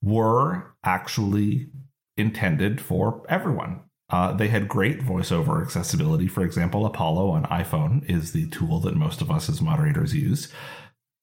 [0.02, 1.70] were actually
[2.18, 3.82] intended for everyone.
[4.10, 6.28] Uh, they had great voiceover accessibility.
[6.28, 10.52] For example, Apollo on iPhone is the tool that most of us as moderators use.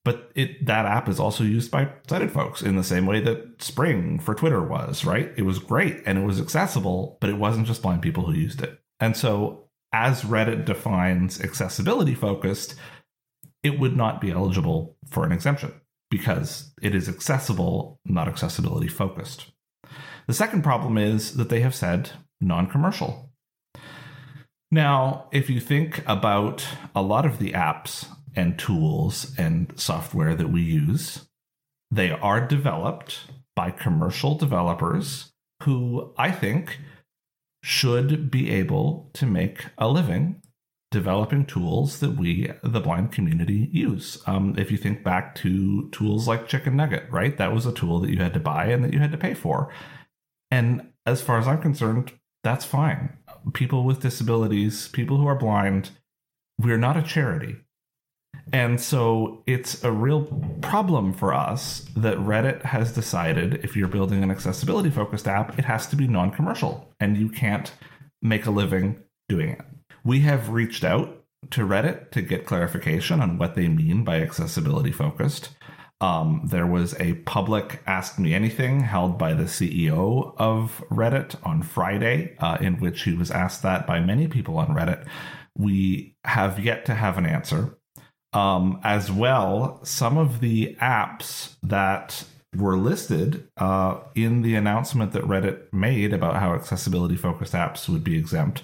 [0.07, 3.61] But it that app is also used by sighted folks in the same way that
[3.61, 5.33] Spring for Twitter was, right?
[5.35, 8.63] It was great and it was accessible, but it wasn't just blind people who used
[8.63, 8.79] it.
[9.01, 12.75] And so, as Reddit defines accessibility focused,
[13.63, 15.73] it would not be eligible for an exemption
[16.09, 19.51] because it is accessible, not accessibility focused.
[20.27, 23.33] The second problem is that they have said non commercial.
[24.71, 26.65] Now, if you think about
[26.95, 31.27] a lot of the apps and tools and software that we use,
[31.91, 33.21] they are developed
[33.55, 36.77] by commercial developers who I think
[37.63, 40.41] should be able to make a living
[40.89, 44.21] developing tools that we, the blind community, use.
[44.25, 47.37] Um, if you think back to tools like Chicken Nugget, right?
[47.37, 49.33] That was a tool that you had to buy and that you had to pay
[49.33, 49.69] for.
[50.49, 53.17] And as far as I'm concerned, that's fine.
[53.53, 55.89] People with disabilities, people who are blind,
[56.57, 57.57] we're not a charity.
[58.53, 60.23] And so it's a real
[60.61, 65.65] problem for us that Reddit has decided if you're building an accessibility focused app, it
[65.65, 67.73] has to be non commercial and you can't
[68.21, 69.61] make a living doing it.
[70.03, 74.91] We have reached out to Reddit to get clarification on what they mean by accessibility
[74.91, 75.49] focused.
[75.99, 81.63] Um, there was a public Ask Me Anything held by the CEO of Reddit on
[81.63, 85.07] Friday, uh, in which he was asked that by many people on Reddit.
[85.57, 87.76] We have yet to have an answer.
[88.37, 92.23] Um, as well, some of the apps that
[92.55, 98.03] were listed uh, in the announcement that Reddit made about how accessibility focused apps would
[98.03, 98.61] be exempt,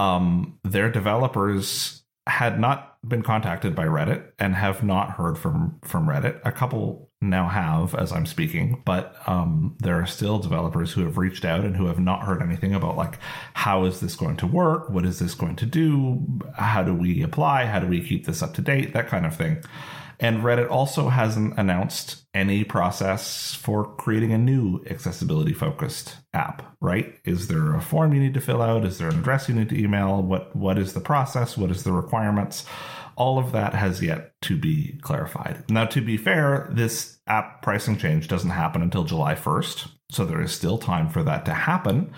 [0.00, 6.08] um, their developers had not been contacted by Reddit and have not heard from from
[6.08, 6.40] Reddit.
[6.44, 11.16] A couple now have as I'm speaking, but um, there are still developers who have
[11.16, 13.18] reached out and who have not heard anything about like
[13.54, 14.90] how is this going to work?
[14.90, 16.20] What is this going to do?
[16.56, 17.66] How do we apply?
[17.66, 18.92] How do we keep this up to date?
[18.92, 19.62] That kind of thing.
[20.22, 27.18] And Reddit also hasn't announced any process for creating a new accessibility focused app, right?
[27.24, 28.84] Is there a form you need to fill out?
[28.84, 30.22] Is there an address you need to email?
[30.22, 31.58] What what is the process?
[31.58, 32.64] What is the requirements?
[33.22, 35.70] All of that has yet to be clarified.
[35.70, 39.88] Now, to be fair, this app pricing change doesn't happen until July 1st.
[40.10, 42.12] So there is still time for that to happen.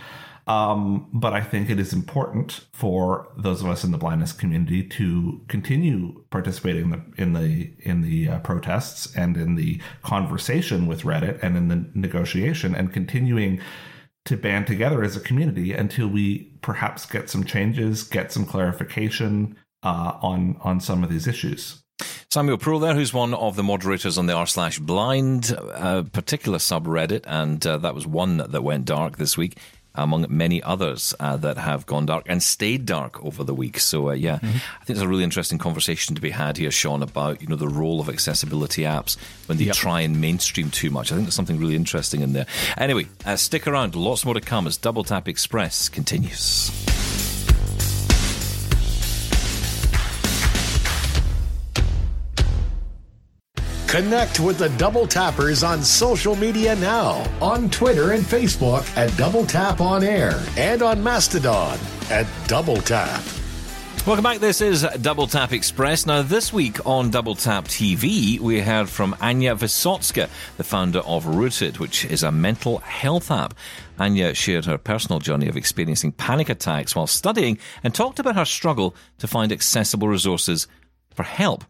[0.46, 4.82] Um, but I think it is important for those of us in the blindness community
[4.82, 10.86] to continue participating in the in the, in the uh, protests and in the conversation
[10.86, 13.60] with Reddit and in the negotiation and continuing
[14.24, 19.54] to band together as a community until we perhaps get some changes, get some clarification
[19.84, 21.82] uh, on on some of these issues.
[22.30, 26.58] Samuel Proulx there, who's one of the moderators on the r slash blind uh, particular
[26.58, 29.56] subreddit, and uh, that was one that went dark this week
[29.94, 33.78] among many others uh, that have gone dark and stayed dark over the week.
[33.78, 34.46] So, uh, yeah, mm-hmm.
[34.46, 37.56] I think there's a really interesting conversation to be had here, Shaun, about you know
[37.56, 39.16] the role of accessibility apps
[39.46, 39.76] when they yep.
[39.76, 41.12] try and mainstream too much.
[41.12, 42.46] I think there's something really interesting in there.
[42.76, 43.94] Anyway, uh, stick around.
[43.94, 47.03] Lots more to come as Double Tap Express continues.
[53.94, 59.46] Connect with the Double Tappers on social media now on Twitter and Facebook at Double
[59.46, 61.78] Tap On Air and on Mastodon
[62.10, 63.22] at Double Tap.
[64.04, 64.40] Welcome back.
[64.40, 66.06] This is Double Tap Express.
[66.06, 71.26] Now, this week on Double Tap TV, we heard from Anya Vysotska, the founder of
[71.26, 73.54] Rootd, which is a mental health app.
[74.00, 78.44] Anya shared her personal journey of experiencing panic attacks while studying and talked about her
[78.44, 80.66] struggle to find accessible resources
[81.14, 81.62] for help.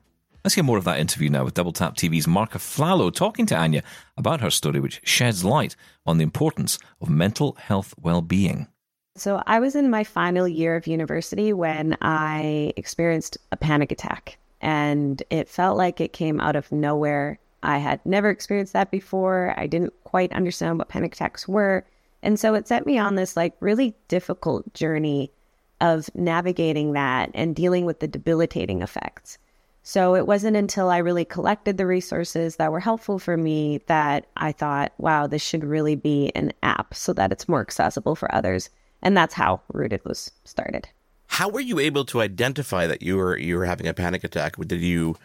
[0.45, 3.57] Let's hear more of that interview now with Double Tap TV's Marc Aflalo talking to
[3.57, 3.83] Anya
[4.19, 8.69] about her story, which sheds light on the importance of mental health well-being.
[9.17, 14.37] So I was in my final year of university when I experienced a panic attack,
[14.61, 17.39] and it felt like it came out of nowhere.
[17.63, 19.55] I had never experienced that before.
[19.57, 21.87] I didn't quite understand what panic attacks were.
[22.23, 25.33] And so it set me on this like really difficult journey
[25.81, 29.39] of navigating that and dealing with the debilitating effects.
[29.87, 34.27] So it wasn't until I really collected the resources that were helpful for me that
[34.35, 38.35] I thought, wow, this should really be an app so that it's more accessible for
[38.35, 38.71] others.
[39.03, 40.89] And that's how Rootd was started.
[41.27, 44.57] How were you able to identify that you were you were having a panic attack?
[44.57, 45.17] Did you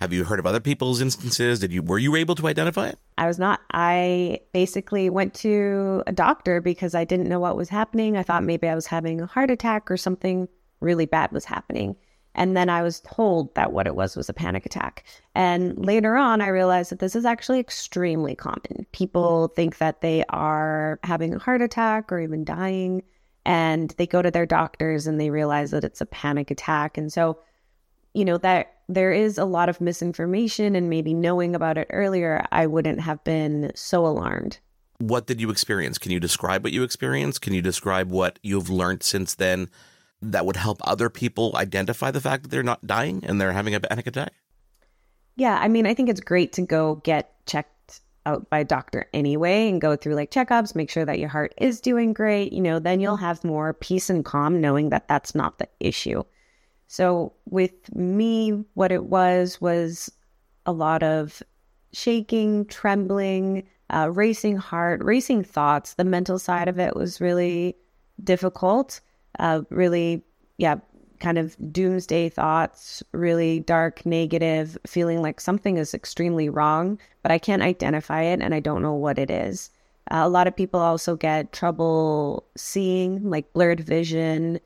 [0.00, 1.60] have you heard of other people's instances?
[1.60, 2.98] Did you were you able to identify it?
[3.18, 3.60] I was not.
[3.70, 8.16] I basically went to a doctor because I didn't know what was happening.
[8.16, 10.48] I thought maybe I was having a heart attack or something
[10.80, 11.94] really bad was happening.
[12.38, 15.02] And then I was told that what it was was a panic attack.
[15.34, 18.86] And later on, I realized that this is actually extremely common.
[18.92, 23.02] People think that they are having a heart attack or even dying,
[23.44, 26.96] and they go to their doctors and they realize that it's a panic attack.
[26.96, 27.40] And so,
[28.14, 32.46] you know, that there is a lot of misinformation, and maybe knowing about it earlier,
[32.52, 34.60] I wouldn't have been so alarmed.
[34.98, 35.98] What did you experience?
[35.98, 37.40] Can you describe what you experienced?
[37.40, 39.68] Can you describe what you've learned since then?
[40.20, 43.74] That would help other people identify the fact that they're not dying and they're having
[43.74, 44.32] a panic attack?
[45.36, 49.06] Yeah, I mean, I think it's great to go get checked out by a doctor
[49.14, 52.52] anyway and go through like checkups, make sure that your heart is doing great.
[52.52, 56.24] You know, then you'll have more peace and calm knowing that that's not the issue.
[56.88, 60.10] So with me, what it was was
[60.66, 61.42] a lot of
[61.92, 65.94] shaking, trembling, uh, racing heart, racing thoughts.
[65.94, 67.76] The mental side of it was really
[68.22, 69.00] difficult
[69.38, 70.22] uh, really,
[70.56, 70.76] yeah,
[71.20, 77.38] kind of doomsday thoughts, really dark, negative, feeling like something is extremely wrong, but I
[77.38, 79.70] can't identify it and I don't know what it is.
[80.10, 84.58] Uh, a lot of people also get trouble seeing, like blurred vision.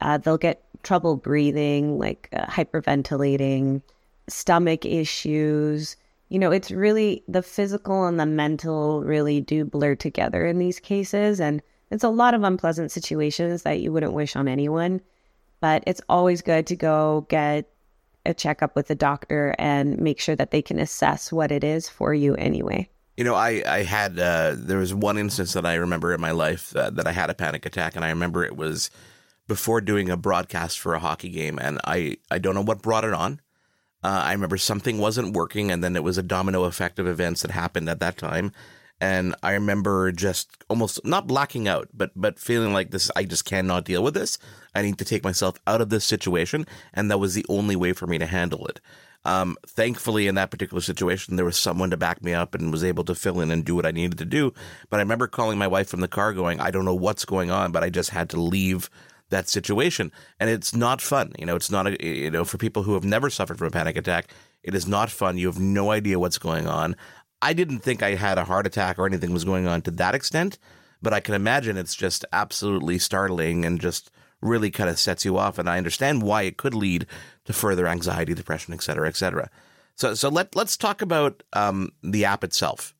[0.00, 3.82] Uh, they'll get trouble breathing, like uh, hyperventilating,
[4.28, 5.96] stomach issues.
[6.30, 10.80] You know, it's really the physical and the mental really do blur together in these
[10.80, 11.40] cases.
[11.40, 15.00] And it's a lot of unpleasant situations that you wouldn't wish on anyone,
[15.60, 17.68] but it's always good to go get
[18.26, 21.88] a checkup with a doctor and make sure that they can assess what it is
[21.88, 22.88] for you anyway.
[23.16, 26.30] You know, I, I had, uh, there was one instance that I remember in my
[26.30, 28.90] life uh, that I had a panic attack, and I remember it was
[29.48, 33.04] before doing a broadcast for a hockey game, and I, I don't know what brought
[33.04, 33.40] it on.
[34.04, 37.42] Uh, I remember something wasn't working, and then it was a domino effect of events
[37.42, 38.52] that happened at that time
[39.00, 43.44] and I remember just almost not blacking out, but but feeling like this I just
[43.44, 44.38] cannot deal with this.
[44.74, 47.92] I need to take myself out of this situation, and that was the only way
[47.92, 48.80] for me to handle it.
[49.24, 52.84] Um, thankfully, in that particular situation, there was someone to back me up and was
[52.84, 54.52] able to fill in and do what I needed to do.
[54.90, 57.50] But I remember calling my wife from the car, going, "I don't know what's going
[57.50, 58.90] on, but I just had to leave."
[59.30, 62.82] that situation and it's not fun you know it's not a, you know for people
[62.82, 64.32] who have never suffered from a panic attack
[64.62, 66.96] it is not fun you have no idea what's going on
[67.40, 70.14] I didn't think I had a heart attack or anything was going on to that
[70.14, 70.58] extent,
[71.00, 75.38] but I can imagine it's just absolutely startling and just really kind of sets you
[75.38, 75.58] off.
[75.58, 77.06] And I understand why it could lead
[77.44, 79.50] to further anxiety, depression, et cetera, et cetera.
[79.94, 82.94] So, so let let's talk about um, the app itself.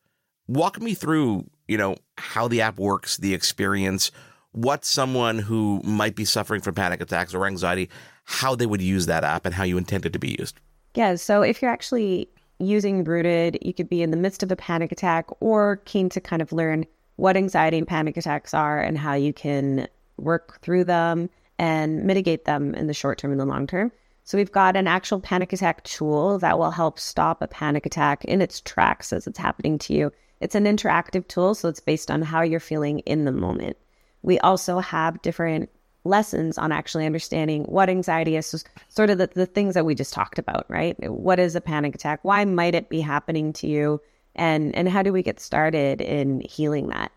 [0.46, 4.10] Walk me through, you know, how the app works, the experience,
[4.52, 7.88] what someone who might be suffering from panic attacks or anxiety,
[8.24, 10.58] how they would use that app, and how you intend it to be used.
[10.94, 11.16] Yeah.
[11.16, 14.92] So if you're actually using Rootd, you could be in the midst of a panic
[14.92, 16.84] attack or keen to kind of learn
[17.16, 22.44] what anxiety and panic attacks are and how you can work through them and mitigate
[22.44, 23.90] them in the short term and the long term.
[24.24, 28.24] So we've got an actual panic attack tool that will help stop a panic attack
[28.26, 30.12] in its tracks as it's happening to you.
[30.40, 33.76] It's an interactive tool, so it's based on how you're feeling in the moment.
[34.22, 35.70] We also have different
[36.08, 39.94] lessons on actually understanding what anxiety is, so sort of the, the things that we
[39.94, 40.96] just talked about, right?
[41.10, 42.20] What is a panic attack?
[42.22, 44.00] Why might it be happening to you?
[44.34, 47.12] And and how do we get started in healing that?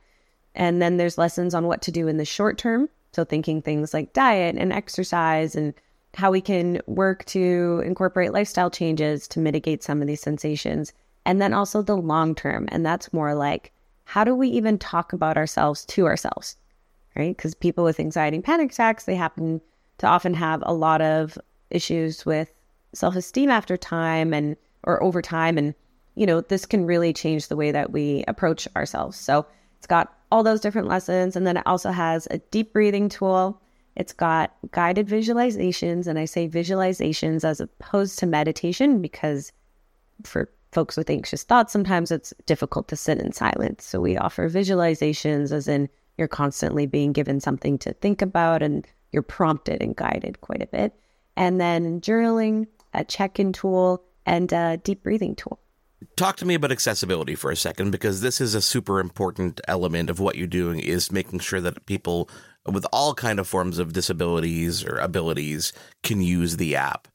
[0.55, 2.89] And then there's lessons on what to do in the short term.
[3.13, 5.73] So thinking things like diet and exercise and
[6.13, 10.93] how we can work to incorporate lifestyle changes to mitigate some of these sensations.
[11.25, 12.67] And then also the long term.
[12.71, 13.71] And that's more like
[14.05, 16.57] how do we even talk about ourselves to ourselves?
[17.15, 17.35] Right?
[17.35, 19.61] Because people with anxiety and panic attacks, they happen
[19.97, 21.37] to often have a lot of
[21.69, 22.51] issues with
[22.93, 25.57] self-esteem after time and or over time.
[25.57, 25.73] And
[26.15, 29.17] you know this can really change the way that we approach ourselves.
[29.17, 29.45] So
[29.77, 31.35] it's got all those different lessons.
[31.35, 33.61] And then it also has a deep breathing tool.
[33.95, 36.07] It's got guided visualizations.
[36.07, 39.51] And i say visualizations as opposed to meditation because
[40.23, 43.85] for folks with anxious thoughts sometimes it's difficult to sit in silence.
[43.85, 48.85] So we offer visualizations as in you're constantly being given something to think about and
[49.11, 50.93] you're prompted and guided quite a bit.
[51.35, 55.59] And then journaling, a check in tool, and a deep breathing tool.
[56.15, 60.09] Talk to me about accessibility for a second, because this is a super important element
[60.09, 62.29] of what you're doing is making sure that people
[62.65, 67.07] with all kind of forms of disabilities or abilities can use the app.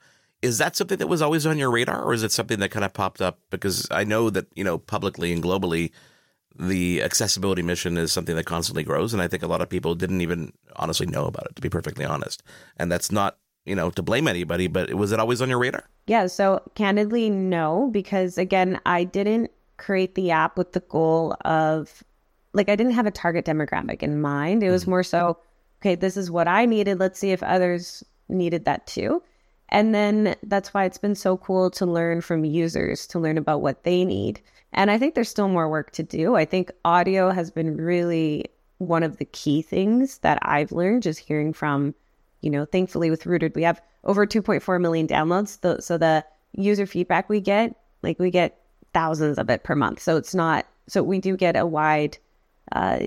[0.42, 2.84] Is that something that was always on your radar, or is it something that kind
[2.84, 3.40] of popped up?
[3.50, 5.90] Because I know that you know publicly and globally,
[6.58, 9.94] the accessibility mission is something that constantly grows, and I think a lot of people
[9.94, 12.42] didn't even honestly know about it, to be perfectly honest.
[12.76, 15.88] And that's not you know to blame anybody, but was it always on your radar?
[16.06, 16.26] Yeah.
[16.26, 22.02] So candidly, no, because again, I didn't create the app with the goal of
[22.52, 24.62] like I didn't have a target demographic in mind.
[24.62, 24.90] It was mm-hmm.
[24.90, 25.38] more so,
[25.80, 26.98] okay, this is what I needed.
[26.98, 29.22] Let's see if others needed that too.
[29.70, 33.62] And then that's why it's been so cool to learn from users, to learn about
[33.62, 34.40] what they need.
[34.72, 36.36] And I think there's still more work to do.
[36.36, 38.46] I think audio has been really
[38.78, 41.94] one of the key things that I've learned just hearing from,
[42.42, 45.82] you know, thankfully with Rootd, we have over 2.4 million downloads.
[45.82, 48.60] So the user feedback we get, like we get
[48.92, 50.00] thousands of it per month.
[50.00, 52.18] So it's not, so we do get a wide,
[52.72, 52.98] uh,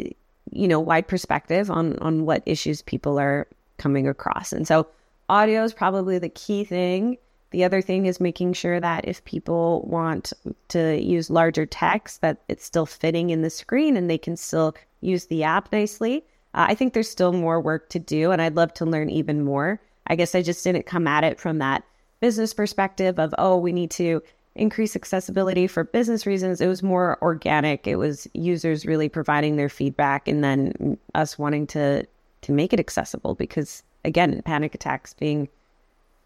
[0.52, 3.48] you know, wide perspective on on what issues people are
[3.78, 4.52] coming across.
[4.52, 4.88] And so
[5.30, 7.18] audio is probably the key thing.
[7.52, 10.34] The other thing is making sure that if people want
[10.70, 14.76] to use larger text, that it's still fitting in the screen and they can still
[15.02, 16.26] use the app nicely.
[16.54, 19.44] Uh, I think there's still more work to do, and I'd love to learn even
[19.44, 19.80] more.
[20.08, 21.84] I guess I just didn't come at it from that
[22.20, 24.22] business perspective of, oh, we need to
[24.56, 26.60] increase accessibility for business reasons.
[26.60, 27.88] It was more organic.
[27.88, 32.06] It was users really providing their feedback and then us wanting to
[32.42, 35.50] to make it accessible because again, panic attacks being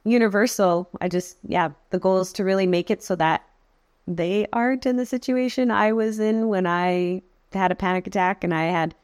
[0.03, 0.89] universal.
[1.01, 3.43] I just, yeah, the goal is to really make it so that
[4.07, 7.21] they aren't in the situation I was in when I
[7.53, 8.95] had a panic attack and I had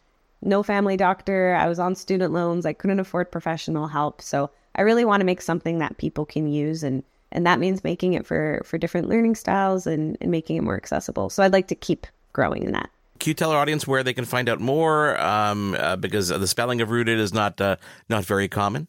[0.42, 1.56] no family doctor.
[1.56, 2.66] I was on student loans.
[2.66, 4.22] I couldn't afford professional help.
[4.22, 7.84] So I really want to make something that people can use and and that means
[7.84, 11.30] making it for for different learning styles and, and making it more accessible.
[11.30, 12.90] So I'd like to keep growing in that.
[13.20, 15.20] Can you tell our audience where they can find out more?
[15.20, 17.76] Um, uh, because the spelling of Rootd is not uh,
[18.08, 18.88] not very common.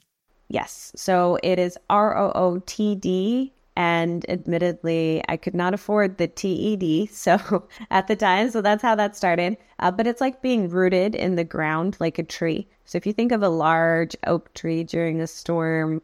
[0.48, 6.18] Yes, so it is R O O T D, and admittedly, I could not afford
[6.18, 7.06] the T E D.
[7.06, 9.56] So at the time, so that's how that started.
[9.80, 12.68] Uh, but it's like being rooted in the ground, like a tree.
[12.84, 16.02] So if you think of a large oak tree during a storm,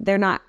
[0.00, 0.42] they're not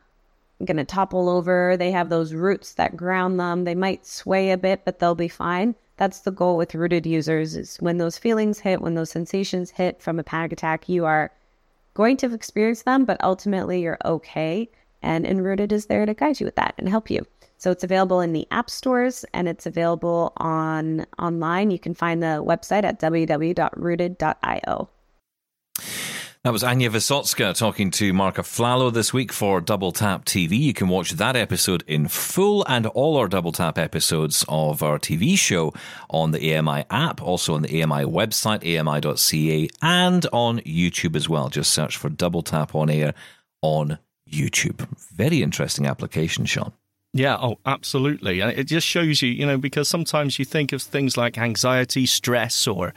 [0.65, 1.75] going to topple over.
[1.77, 3.63] They have those roots that ground them.
[3.63, 7.55] They might sway a bit, but they'll be fine that's the goal with Rootd users
[7.55, 11.31] is when those feelings hit, when those sensations hit from a panic attack, you are
[11.93, 14.67] going to experience them, but ultimately you're okay.
[15.03, 17.27] And Enrooted is there to guide you with that and help you.
[17.59, 21.69] So it's available in the app stores and it's available on online.
[21.69, 24.89] You can find the website at www.rootd.io.
[26.43, 30.57] That was Ania Wysocka talking to Marc Aflalo this week for Double Tap TV.
[30.57, 34.97] You can watch that episode in full and all our Double Tap episodes of our
[34.97, 35.71] TV show
[36.09, 41.49] on the AMI app, also on the AMI website, ami.ca, and on YouTube as well.
[41.49, 43.13] Just search for Double Tap on Air
[43.61, 44.79] on YouTube.
[45.13, 46.73] Very interesting application, Shaun.
[47.13, 48.39] Yeah, oh, absolutely.
[48.39, 52.05] And it just shows you, you know, because sometimes you think of things like anxiety,
[52.05, 52.93] stress, or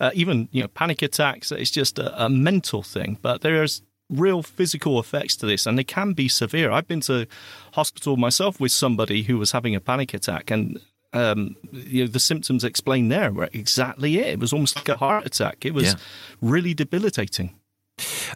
[0.00, 1.52] uh, even, you know, panic attacks.
[1.52, 3.18] It's just a, a mental thing.
[3.20, 6.70] But there's real physical effects to this, and they can be severe.
[6.70, 7.26] I've been to
[7.74, 10.80] hospital myself with somebody who was having a panic attack, and
[11.12, 14.26] um, you know, the symptoms explained there were exactly it.
[14.28, 15.64] It was almost like a heart attack.
[15.64, 15.94] It was yeah.
[16.40, 17.57] really debilitating.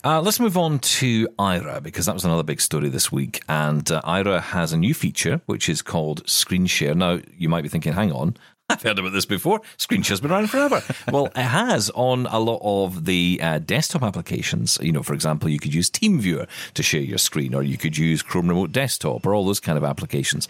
[0.04, 3.42] Uh, let's move on to Aira because that was another big story this week.
[3.48, 6.94] And uh, Aira has a new feature which is called Screen Share.
[6.94, 8.36] Now, you might be thinking, hang on,
[8.72, 9.60] I've heard about this before.
[9.76, 10.82] Screenshare's been around forever.
[11.12, 14.78] well, it has on a lot of the uh, desktop applications.
[14.80, 17.98] You know, for example, you could use TeamViewer to share your screen, or you could
[17.98, 20.48] use Chrome Remote Desktop, or all those kind of applications.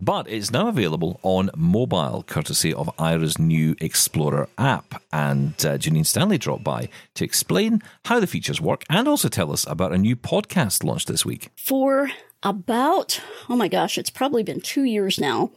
[0.00, 5.02] But it's now available on mobile, courtesy of Aira's new Explorer app.
[5.12, 9.52] And uh, Janine Stanley dropped by to explain how the features work and also tell
[9.52, 11.50] us about a new podcast launched this week.
[11.54, 12.10] For
[12.42, 15.50] about, oh my gosh, it's probably been two years now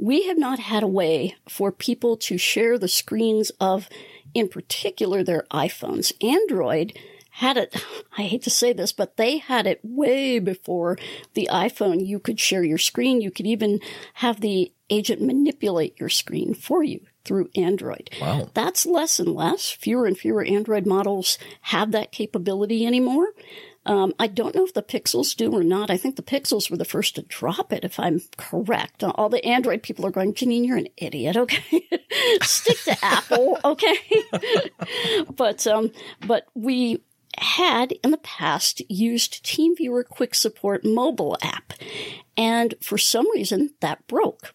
[0.00, 3.88] we have not had a way for people to share the screens of,
[4.32, 6.12] in particular, their iPhones.
[6.24, 6.98] Android
[7.32, 7.84] had it,
[8.18, 10.98] I hate to say this, but they had it way before
[11.34, 12.04] the iPhone.
[12.06, 13.20] You could share your screen.
[13.20, 13.80] You could even
[14.14, 18.10] have the agent manipulate your screen for you through Android.
[18.20, 18.48] Wow.
[18.54, 19.70] That's less and less.
[19.70, 23.28] Fewer and fewer Android models have that capability anymore.
[23.86, 25.90] Um, I don't know if the Pixels do or not.
[25.90, 29.02] I think the Pixels were the first to drop it, if I'm correct.
[29.02, 31.36] All the Android people are going, Janine, you're an idiot.
[31.36, 31.88] Okay,
[32.42, 33.58] stick to Apple.
[33.64, 33.96] Okay,
[35.34, 35.92] but um,
[36.26, 37.02] but we
[37.38, 41.72] had in the past used TeamViewer Quick Support mobile app,
[42.36, 44.54] and for some reason that broke.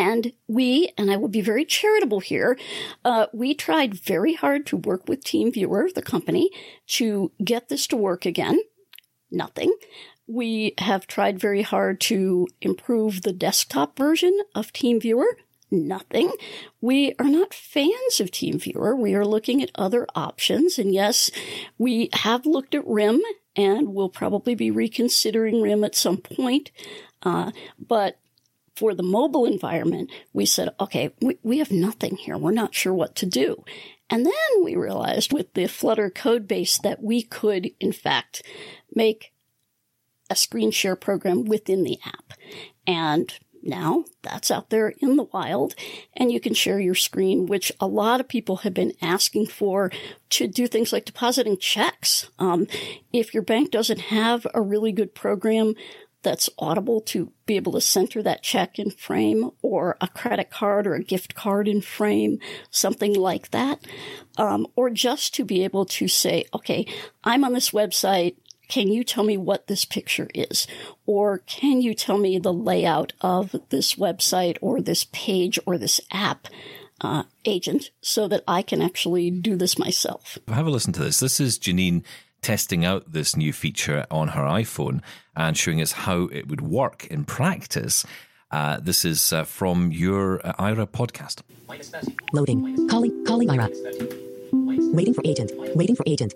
[0.00, 2.58] And we, and I will be very charitable here,
[3.04, 6.50] uh, we tried very hard to work with TeamViewer, the company,
[6.86, 8.58] to get this to work again.
[9.30, 9.74] Nothing.
[10.26, 15.32] We have tried very hard to improve the desktop version of TeamViewer.
[15.70, 16.32] Nothing.
[16.80, 18.96] We are not fans of TeamViewer.
[18.96, 20.78] We are looking at other options.
[20.78, 21.30] And yes,
[21.76, 23.20] we have looked at RIM
[23.54, 26.70] and we'll probably be reconsidering RIM at some point.
[27.22, 28.18] Uh, but
[28.80, 32.38] for the mobile environment, we said, okay, we, we have nothing here.
[32.38, 33.62] We're not sure what to do.
[34.08, 38.42] And then we realized with the Flutter code base that we could, in fact,
[38.94, 39.34] make
[40.30, 42.32] a screen share program within the app.
[42.86, 45.74] And now that's out there in the wild
[46.16, 49.92] and you can share your screen, which a lot of people have been asking for
[50.30, 52.30] to do things like depositing checks.
[52.38, 52.66] Um,
[53.12, 55.74] if your bank doesn't have a really good program
[56.22, 60.86] that's audible to be able to center that check in frame or a credit card
[60.86, 62.38] or a gift card in frame,
[62.70, 63.80] something like that.
[64.36, 66.86] Um, or just to be able to say, okay,
[67.24, 68.36] I'm on this website.
[68.68, 70.66] Can you tell me what this picture is?
[71.04, 76.00] Or can you tell me the layout of this website or this page or this
[76.10, 76.48] app?
[77.02, 80.36] Uh, agent so that I can actually do this myself.
[80.48, 81.18] Have a listen to this.
[81.18, 82.04] This is Janine
[82.42, 85.00] testing out this new feature on her iPhone
[85.36, 88.04] and showing us how it would work in practice.
[88.50, 91.42] Uh, this is uh, from your uh, Aira podcast.
[92.32, 92.88] Loading.
[92.88, 93.24] Calling.
[93.24, 93.68] Calling Aira.
[94.92, 95.52] Waiting for agent.
[95.76, 96.34] Waiting for agent.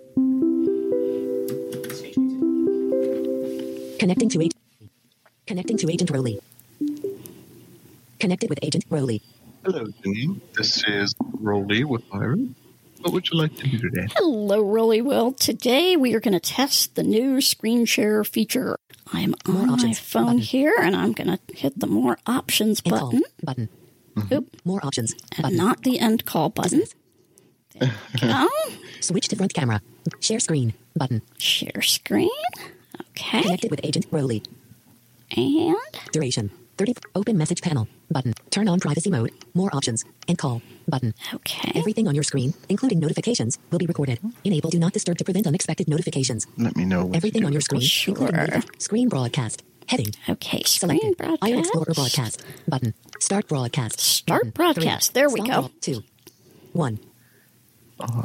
[3.99, 4.55] Connecting to agent.
[5.47, 6.41] Connecting to agent Rowley.
[8.21, 9.23] Connected with agent Rowley.
[9.65, 10.41] Hello, Janine.
[10.57, 12.55] This is Rowley with Aira.
[13.05, 14.07] What would you like to do today?
[14.17, 15.03] Hello, Rolly.
[15.03, 18.79] Well, today we are going to test the new screen share feature.
[19.13, 20.39] I'm on my phone button.
[20.39, 23.23] here, and I'm going to hit the more options End call button.
[23.43, 23.69] button.
[24.17, 24.35] Mm-hmm.
[24.35, 24.57] Oop.
[24.65, 25.13] More options.
[25.37, 25.59] And Button.
[25.59, 26.85] not the end call button.
[28.23, 28.49] Go.
[29.01, 29.83] Switch to front camera.
[30.21, 30.73] Share screen.
[30.97, 31.21] Button.
[31.37, 32.31] Share screen.
[33.11, 33.43] Okay.
[33.43, 34.43] Connected with agent Rowley.
[35.37, 35.77] And
[36.11, 36.51] Duration.
[36.79, 36.95] 30.
[37.15, 37.87] Open message panel.
[38.15, 38.33] Button.
[38.51, 39.31] Turn on privacy mode.
[39.53, 40.05] More options.
[40.27, 40.63] End call.
[40.89, 41.13] Button.
[41.35, 41.73] Okay.
[41.75, 44.19] Everything on your screen, including notifications, will be recorded.
[44.45, 46.47] Enable do not disturb to prevent unexpected notifications.
[46.57, 47.05] Let me know.
[47.05, 48.15] When Everything to on your screen, oh, Sure.
[48.17, 49.63] including notif- screen broadcast.
[49.89, 50.13] Heading.
[50.31, 51.01] Okay, Selected.
[51.01, 51.43] screen broadcast.
[51.53, 52.45] Aira Explorer broadcast.
[52.67, 52.95] Button.
[53.21, 54.01] Start broadcast.
[54.01, 54.75] Start Button.
[54.75, 55.13] broadcast.
[55.13, 55.21] Three.
[55.21, 55.61] There we Stop go.
[55.63, 56.03] broad- Two.
[56.73, 56.99] One.
[58.01, 58.25] all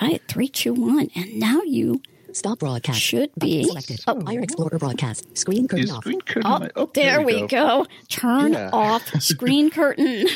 [0.00, 2.00] right, three, two, one, and now you
[2.38, 3.00] Stop broadcast.
[3.00, 3.64] should be.
[3.64, 4.00] Selected.
[4.06, 5.36] Oh, Aira Explorer broadcast.
[5.36, 6.02] Screen curtain Is off.
[6.04, 7.86] screen curtain Oh, light- oh, there we go.
[8.08, 8.70] Turn Yeah.
[8.72, 10.26] off screen curtain.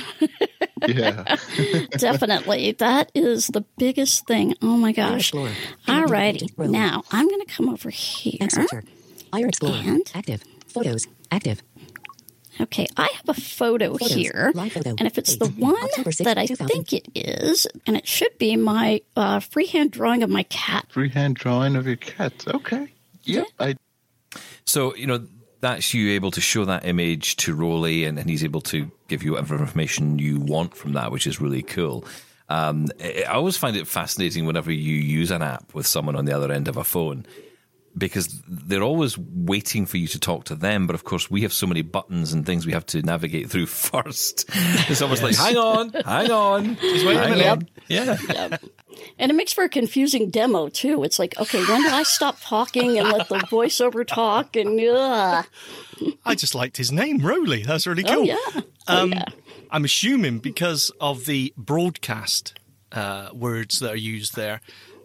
[0.87, 1.37] Yeah.
[1.97, 2.73] Definitely.
[2.73, 4.55] That is the biggest thing.
[4.63, 5.21] Oh my gosh.
[5.31, 5.53] Explorer.
[5.89, 6.49] All righty.
[6.59, 8.35] Now I'm going to come over here.
[8.41, 8.83] And searcher.
[9.33, 9.75] Aira Explorer.
[9.85, 10.11] And?
[10.15, 10.43] Active.
[10.67, 11.07] Photos.
[11.31, 11.63] Active.
[12.61, 14.15] Okay, I have a photo Photos.
[14.15, 14.53] here.
[14.55, 14.91] Photo.
[14.91, 18.37] And if it's the one October 6th, that I think it is, and it should
[18.39, 20.87] be my uh, freehand drawing of my cat.
[20.91, 22.33] Freehand drawing of your cat.
[22.47, 22.93] Okay.
[23.25, 23.47] Yep.
[23.59, 23.75] I
[24.65, 25.27] So, you know,
[25.61, 29.23] that's you able to show that image to Rolly and, and he's able to give
[29.23, 32.05] you whatever information you want from that, which is really cool.
[32.49, 36.27] Um, I I always find it fascinating whenever you use an app with someone on
[36.27, 37.25] the other end of a phone
[37.97, 40.87] because they're always waiting for you to talk to them.
[40.87, 43.67] But of course, we have so many buttons and things we have to navigate through
[43.67, 44.47] first.
[44.89, 46.77] It's almost like, hang on, hang on.
[46.77, 47.47] Just wait a minute.
[47.47, 47.69] on.
[47.89, 48.17] Yeah.
[48.29, 48.65] Yep.
[49.19, 51.03] And it makes for a confusing demo too.
[51.05, 54.55] It's like, okay, when do I stop talking and let the voiceover talk?
[54.57, 55.43] And uh,
[56.25, 57.63] I just liked his name, Rowley.
[57.63, 58.21] That's really cool.
[58.21, 58.37] oh yeah,
[58.87, 59.25] Um, oh, yeah.
[59.71, 62.59] I'm assuming because of the broadcast
[62.93, 64.61] uh, words that are used there,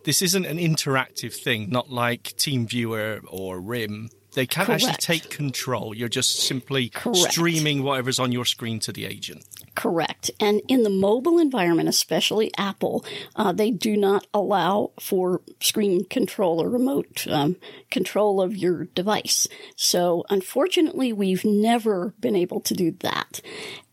[0.07, 4.09] this isn't an interactive thing, not like TeamViewer or RIM.
[4.35, 5.93] They can't actually take control.
[5.93, 7.33] You're just simply Correct.
[7.33, 9.43] streaming whatever's on your screen to the agent.
[9.75, 10.31] Correct.
[10.39, 13.03] And in the mobile environment, especially Apple,
[13.35, 17.57] uh, they do not allow for screen control or remote um,
[17.91, 19.45] control of your device.
[19.75, 23.41] So unfortunately, we've never been able to do that.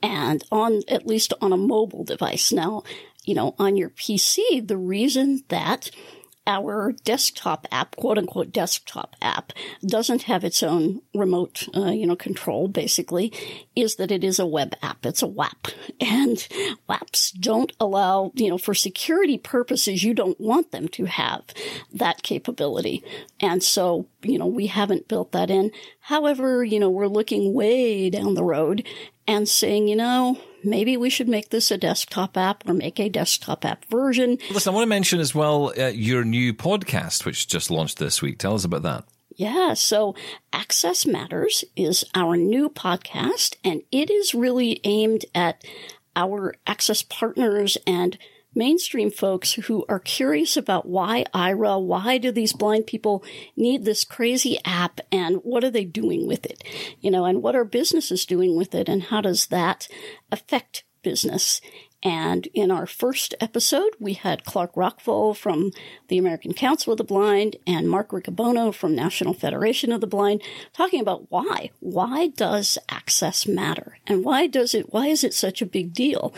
[0.01, 2.53] And on, at least on a mobile device.
[2.53, 2.85] Now,
[3.25, 5.91] you know, on your PC, the reason that
[6.47, 9.53] our desktop app, quote unquote desktop app,
[9.85, 13.33] doesn't have its own remote, uh, you know, control basically,
[13.75, 15.07] is that it is a web app.
[15.07, 15.69] It's a WAP.
[16.01, 16.47] And
[16.89, 21.45] WAPs don't allow, you know, for security purposes, you don't want them to have
[21.93, 23.03] that capability.
[23.41, 25.71] And so, you know, we haven't built that in.
[26.01, 28.87] However, you know, we're looking way down the road
[29.27, 33.09] and saying, you know, maybe we should make this a desktop app or make a
[33.09, 34.39] desktop app version.
[34.51, 38.23] Listen, I want to mention as well uh, your new podcast, which just launched this
[38.23, 38.39] week.
[38.39, 39.05] Tell us about that.
[39.37, 40.15] Yeah, so
[40.53, 45.65] Access Matters is our new podcast, and it is really aimed at
[46.15, 48.17] our access partners and
[48.55, 53.25] mainstream folks who are curious about why Aira, why do these blind people
[53.57, 56.63] need this crazy app, and what are they doing with it?
[57.01, 59.89] You know, and what are businesses doing with it, and how does that
[60.31, 61.61] affect business?
[62.05, 65.71] And in our first episode, we had Clark Rachfal from
[66.09, 70.43] the American Council of the Blind and Mark Riccobono from National Federation of the Blind
[70.75, 71.71] talking about why.
[71.81, 73.99] Why does access matter?
[74.07, 76.35] And why does it, why is it such a big deal?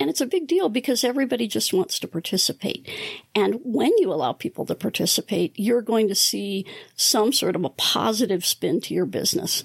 [0.00, 2.88] And it's a big deal because everybody just wants to participate.
[3.36, 7.70] And when you allow people to participate, you're going to see some sort of a
[7.70, 9.62] positive spin to your business.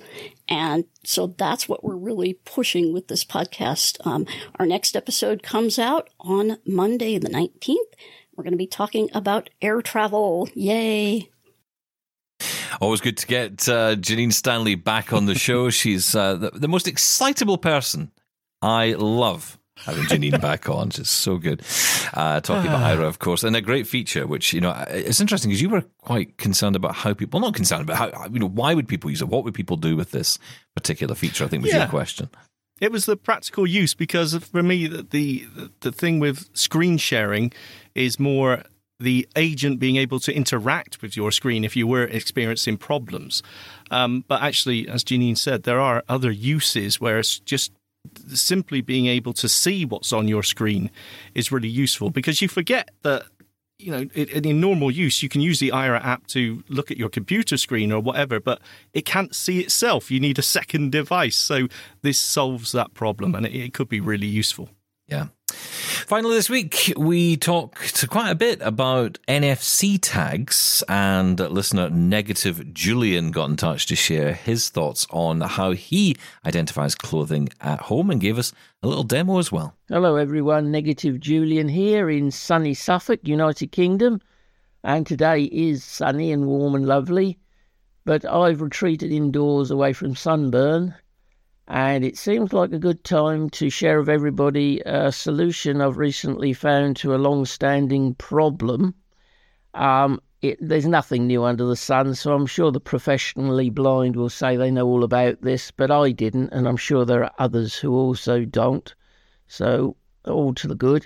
[0.49, 4.05] And so that's what we're really pushing with this podcast.
[4.05, 4.25] Um,
[4.57, 7.75] our next episode comes out on Monday, the 19th.
[8.35, 10.49] We're going to be talking about air travel.
[10.55, 11.29] Yay.
[12.81, 15.69] Always good to get uh, Janine Stanley back on the show.
[15.69, 18.11] She's uh, the, the most excitable person
[18.61, 20.88] I love having Janine back on.
[20.89, 21.61] It's so good.
[22.13, 25.49] Uh, talking about Aira, of course, and a great feature, which, you know, it's interesting
[25.49, 28.73] because you were quite concerned about how people, not concerned about how, you know, why
[28.73, 29.27] would people use it?
[29.27, 30.38] What would people do with this
[30.75, 31.45] particular feature?
[31.45, 31.80] I think was Yeah.
[31.80, 32.30] your question.
[32.82, 35.45] It was the practical use because for me, the, the
[35.82, 37.51] the thing with screen sharing
[37.93, 38.63] is more
[39.01, 43.43] the agent being able to interact with your screen if you were experiencing problems.
[43.91, 47.71] Um, but actually, as Janine said, there are other uses where it's just
[48.27, 50.89] simply being able to see what's on your screen
[51.35, 53.23] is really useful because you forget that
[53.77, 57.09] you know in, normal use you can use the Aira app to look at your
[57.09, 58.61] computer screen or whatever but
[58.93, 60.11] it can't see itself.
[60.11, 61.37] You need a second device.
[61.37, 61.67] So
[62.01, 64.69] this solves that problem and it, it could be really useful.
[65.07, 65.27] Yeah.
[66.10, 73.32] Finally, this week, we talked quite a bit about NFC tags, and listener Negative Julian
[73.32, 78.20] got in touch to share his thoughts on how he identifies clothing at home and
[78.20, 79.76] gave us a little demo as well.
[79.89, 80.72] Hello, everyone.
[80.72, 84.22] Negative Julian here in sunny Suffolk, United Kingdom.
[84.84, 87.38] And today is sunny and warm and lovely,
[88.05, 90.95] but I've retreated indoors away from sunburn.
[91.72, 96.51] And it seems like a good time to share with everybody a solution I've recently
[96.51, 98.95] found to a long standing problem.
[99.76, 104.30] Um, it, there's nothing new under the sun, so I'm sure the professionally blind will
[104.30, 107.76] say they know all about this, but I didn't, and I'm sure there are others
[107.76, 108.91] who also don't.
[109.47, 109.95] So,
[110.26, 111.05] all to the good.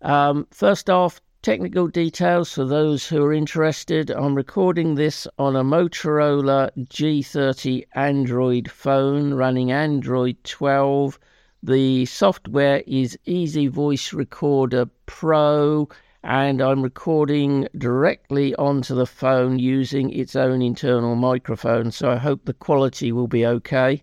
[0.00, 4.10] Um, first off, technical details for those who are interested.
[4.10, 11.16] I'm recording this on a Motorola G30 Android phone running Android 12.
[11.62, 15.88] The software is Easy Voice Recorder Pro,
[16.24, 22.44] and I'm recording directly onto the phone using its own internal microphone, so I hope
[22.44, 24.02] the quality will be okay.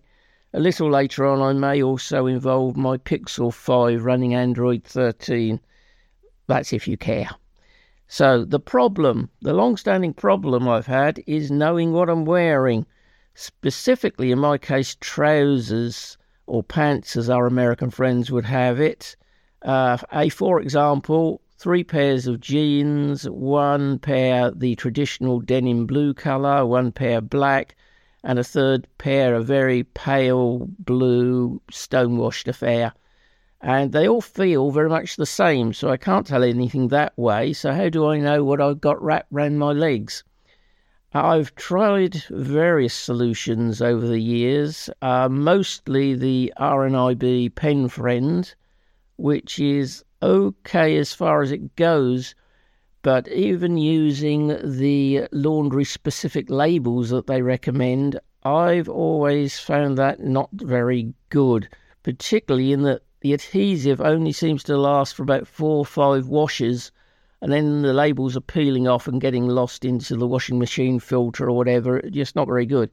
[0.54, 5.60] A little later on, I may also involve my Pixel 5 running Android 13.
[6.46, 7.30] That's if you care.
[8.08, 12.86] So, the problem, the long standing problem I've had is knowing what I'm wearing.
[13.34, 16.16] Specifically, in my case, trousers
[16.46, 19.16] or pants, as our American friends would have it.
[19.62, 26.64] Uh, a, for example, three pairs of jeans, one pair the traditional denim blue colour,
[26.64, 27.74] one pair black,
[28.22, 32.92] and a third pair a very pale blue stonewashed affair
[33.68, 37.52] and they all feel very much the same, so I can't tell anything that way.
[37.52, 40.22] So, how do I know what I've got wrapped round my legs?
[41.12, 48.54] I've tried various solutions over the years, uh, mostly the RNIB Pen Friend,
[49.16, 52.36] which is okay as far as it goes,
[53.02, 60.50] but even using the laundry specific labels that they recommend, I've always found that not
[60.52, 61.68] very good,
[62.04, 66.92] particularly in that the adhesive only seems to last for about four or five washes,
[67.42, 71.48] and then the labels are peeling off and getting lost into the washing machine filter
[71.48, 71.96] or whatever.
[71.96, 72.88] It's Just not very good.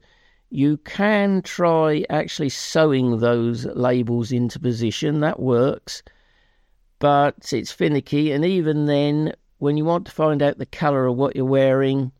[0.50, 6.02] You can try actually sewing those labels into position, that works,
[6.98, 11.16] but it's finicky, and even then, when you want to find out the colour of
[11.16, 12.10] what you're wearing,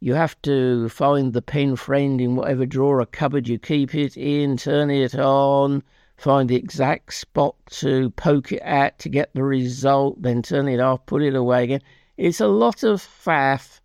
[0.00, 4.16] you have to find the pen friend in whatever drawer or cupboard you keep it
[4.16, 5.82] in, turn it on,
[6.18, 10.80] find the exact spot to poke it at to get the result, then turn it
[10.80, 11.80] off, put it away again.
[12.16, 13.80] It's a lot of faff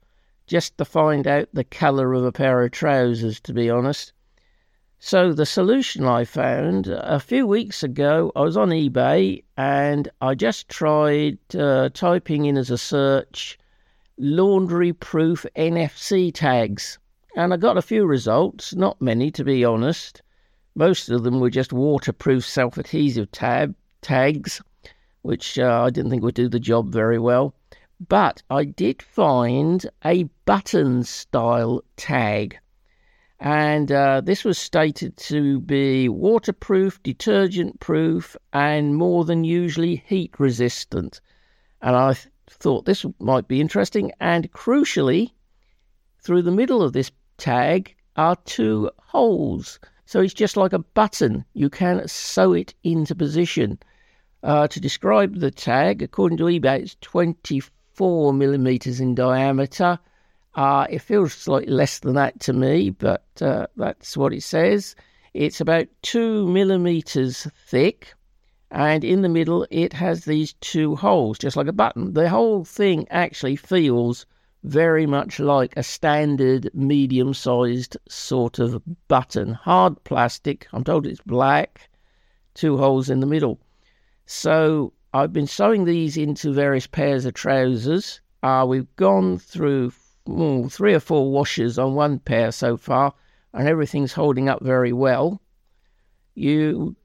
[0.47, 4.13] just to find out the colour of a pair of trousers, to be honest.
[4.97, 10.33] So, the solution I found a few weeks ago, I was on eBay and I
[10.33, 13.59] just tried uh, typing in as a search
[14.17, 16.97] laundry proof NFC tags.
[17.35, 20.21] and I got a few results, not many to be honest.
[20.75, 24.59] Most of them were just waterproof self adhesive tab tags,
[25.21, 27.53] which uh, I didn't think would do the job very well.
[28.09, 32.57] But I did find a button style tag.
[33.39, 40.39] And uh, this was stated to be waterproof, detergent proof, and more than usually heat
[40.39, 41.21] resistant.
[41.83, 44.11] And I th- thought this might be interesting.
[44.19, 45.33] And crucially,
[46.19, 49.79] through the middle of this tag are two holes.
[50.13, 51.43] So it's just like a button.
[51.55, 53.79] You can sew it into position.
[54.43, 59.97] Uh, to describe the tag, according to eBay, it's 24 millimeters in diameter.
[60.53, 64.95] Uh, it feels slightly less than that to me, but uh, that's what it says.
[65.33, 68.13] It's about two millimeters thick,
[68.69, 72.13] and in the middle it has these two holes, just like a button.
[72.13, 74.27] The whole thing actually feels
[74.63, 79.53] very much like a standard medium sized sort of button.
[79.53, 81.89] Hard plastic, I'm told it's black,
[82.53, 83.59] two holes in the middle.
[84.25, 88.21] So I've been sewing these into various pairs of trousers.
[88.41, 89.91] Uh, we've gone through
[90.27, 93.13] mm, three or four washes on one pair so far,
[93.53, 95.41] and everything's holding up very well.
[96.35, 96.95] You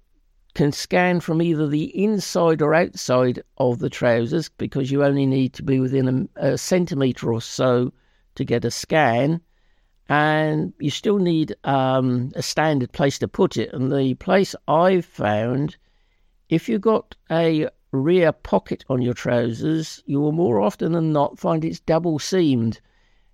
[0.54, 5.52] can scan from either the inside or outside of the trousers because you only need
[5.54, 7.92] to be within a, a centimetre or so
[8.34, 9.40] to get a scan.
[10.08, 13.72] And you still need um, a standard place to put it.
[13.72, 15.76] And the place I've found,
[16.48, 21.38] if you've got a rear pocket on your trousers, you will more often than not
[21.38, 22.80] find it's double seamed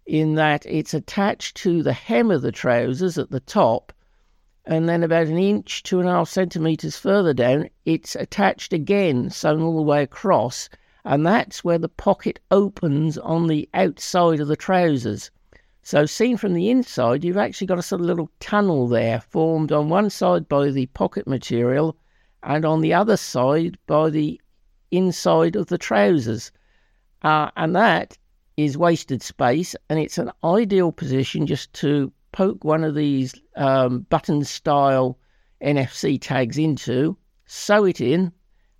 [0.06, 3.92] in that it's attached to the hem of the trousers at the top
[4.66, 9.28] and then about an inch, two and a half centimetres further down, it's attached again,
[9.28, 10.70] sewn all the way across,
[11.04, 15.30] and that's where the pocket opens on the outside of the trousers.
[15.82, 19.70] So, seen from the inside, you've actually got a sort of little tunnel there formed
[19.70, 21.94] on one side by the pocket material
[22.42, 24.40] and on the other side by the
[24.90, 26.52] inside of the trousers.
[27.20, 28.16] Uh, and that
[28.56, 34.00] is wasted space, and it's an ideal position just to poke one of these um,
[34.10, 35.16] button style
[35.62, 37.16] NFC tags into,
[37.46, 38.32] sew it in,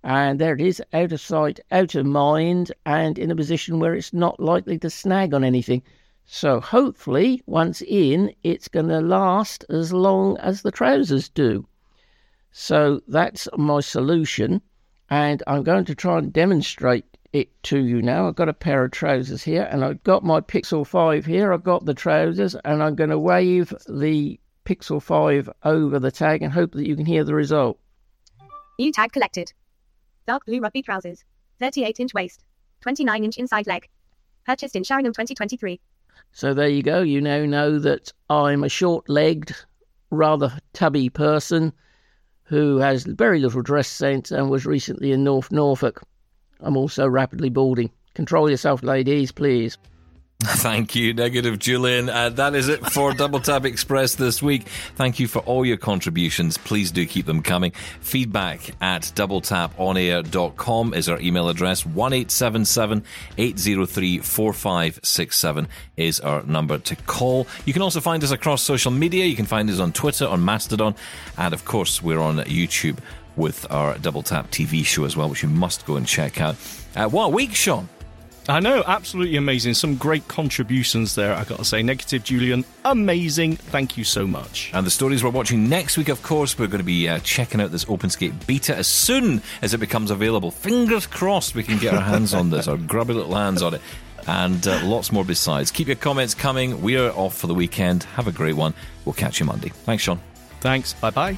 [0.03, 3.95] and there it is, out of sight, out of mind, and in a position where
[3.95, 5.81] it's not likely to snag on anything.
[6.25, 11.65] So hopefully, once in, it's going to last as long as the trousers do.
[12.51, 14.61] So that's my solution,
[15.09, 18.27] and I'm going to try and demonstrate it to you now.
[18.27, 21.51] I've got a pair of trousers here, and I've got my Pixel 5 here.
[21.51, 26.41] I've got the trousers, and I'm going to wave the Pixel 5 over the tag
[26.41, 27.77] and hope that you can hear the result.
[28.79, 29.53] New tag collected.
[30.25, 31.23] Dark blue rugby trousers.
[31.59, 32.43] 38 inch waist.
[32.81, 33.87] 29 inch inside leg.
[34.45, 35.79] Purchased in Sheringham 2023.
[36.31, 37.01] So there you go.
[37.01, 39.55] You now know that I'm a short legged,
[40.09, 41.73] rather tubby person
[42.43, 46.01] who has very little dress sense and was recently in North Norfolk.
[46.59, 47.91] I'm also rapidly balding.
[48.13, 49.77] Control yourself, ladies, please.
[50.43, 52.09] Thank you, Negative Julian.
[52.09, 54.67] Uh, that is it for Double Tap Express this week.
[54.95, 56.57] Thank you for all your contributions.
[56.57, 57.71] Please do keep them coming.
[58.01, 61.85] Feedback at doubletaponair.com is our email address.
[61.85, 63.03] 1877
[63.37, 67.47] 803 4567 is our number to call.
[67.65, 69.25] You can also find us across social media.
[69.25, 70.95] You can find us on Twitter, on Mastodon,
[71.37, 72.97] and of course, we're on YouTube
[73.35, 76.55] with our Double Tap TV show as well, which you must go and check out.
[76.95, 77.89] Uh, what a week, Shaun!
[78.47, 79.73] I know, absolutely amazing.
[79.73, 81.81] Some great contributions there, I gotta say.
[81.81, 83.55] Negative Julian, amazing.
[83.55, 84.69] Thank you so much.
[84.73, 87.59] And the stories we're watching next week, of course, we're going to be uh, checking
[87.59, 90.51] out this OpenScape beta as soon as it becomes available.
[90.51, 93.81] Fingers crossed we can get our hands on this, our grubby little hands on it.
[94.27, 95.71] And uh, lots more besides.
[95.71, 96.81] Keep your comments coming.
[96.81, 98.03] We are off for the weekend.
[98.03, 98.75] Have a great one.
[99.05, 99.69] We'll catch you Monday.
[99.69, 100.19] Thanks, Shaun.
[100.61, 100.93] Thanks.
[100.93, 101.37] Bye bye.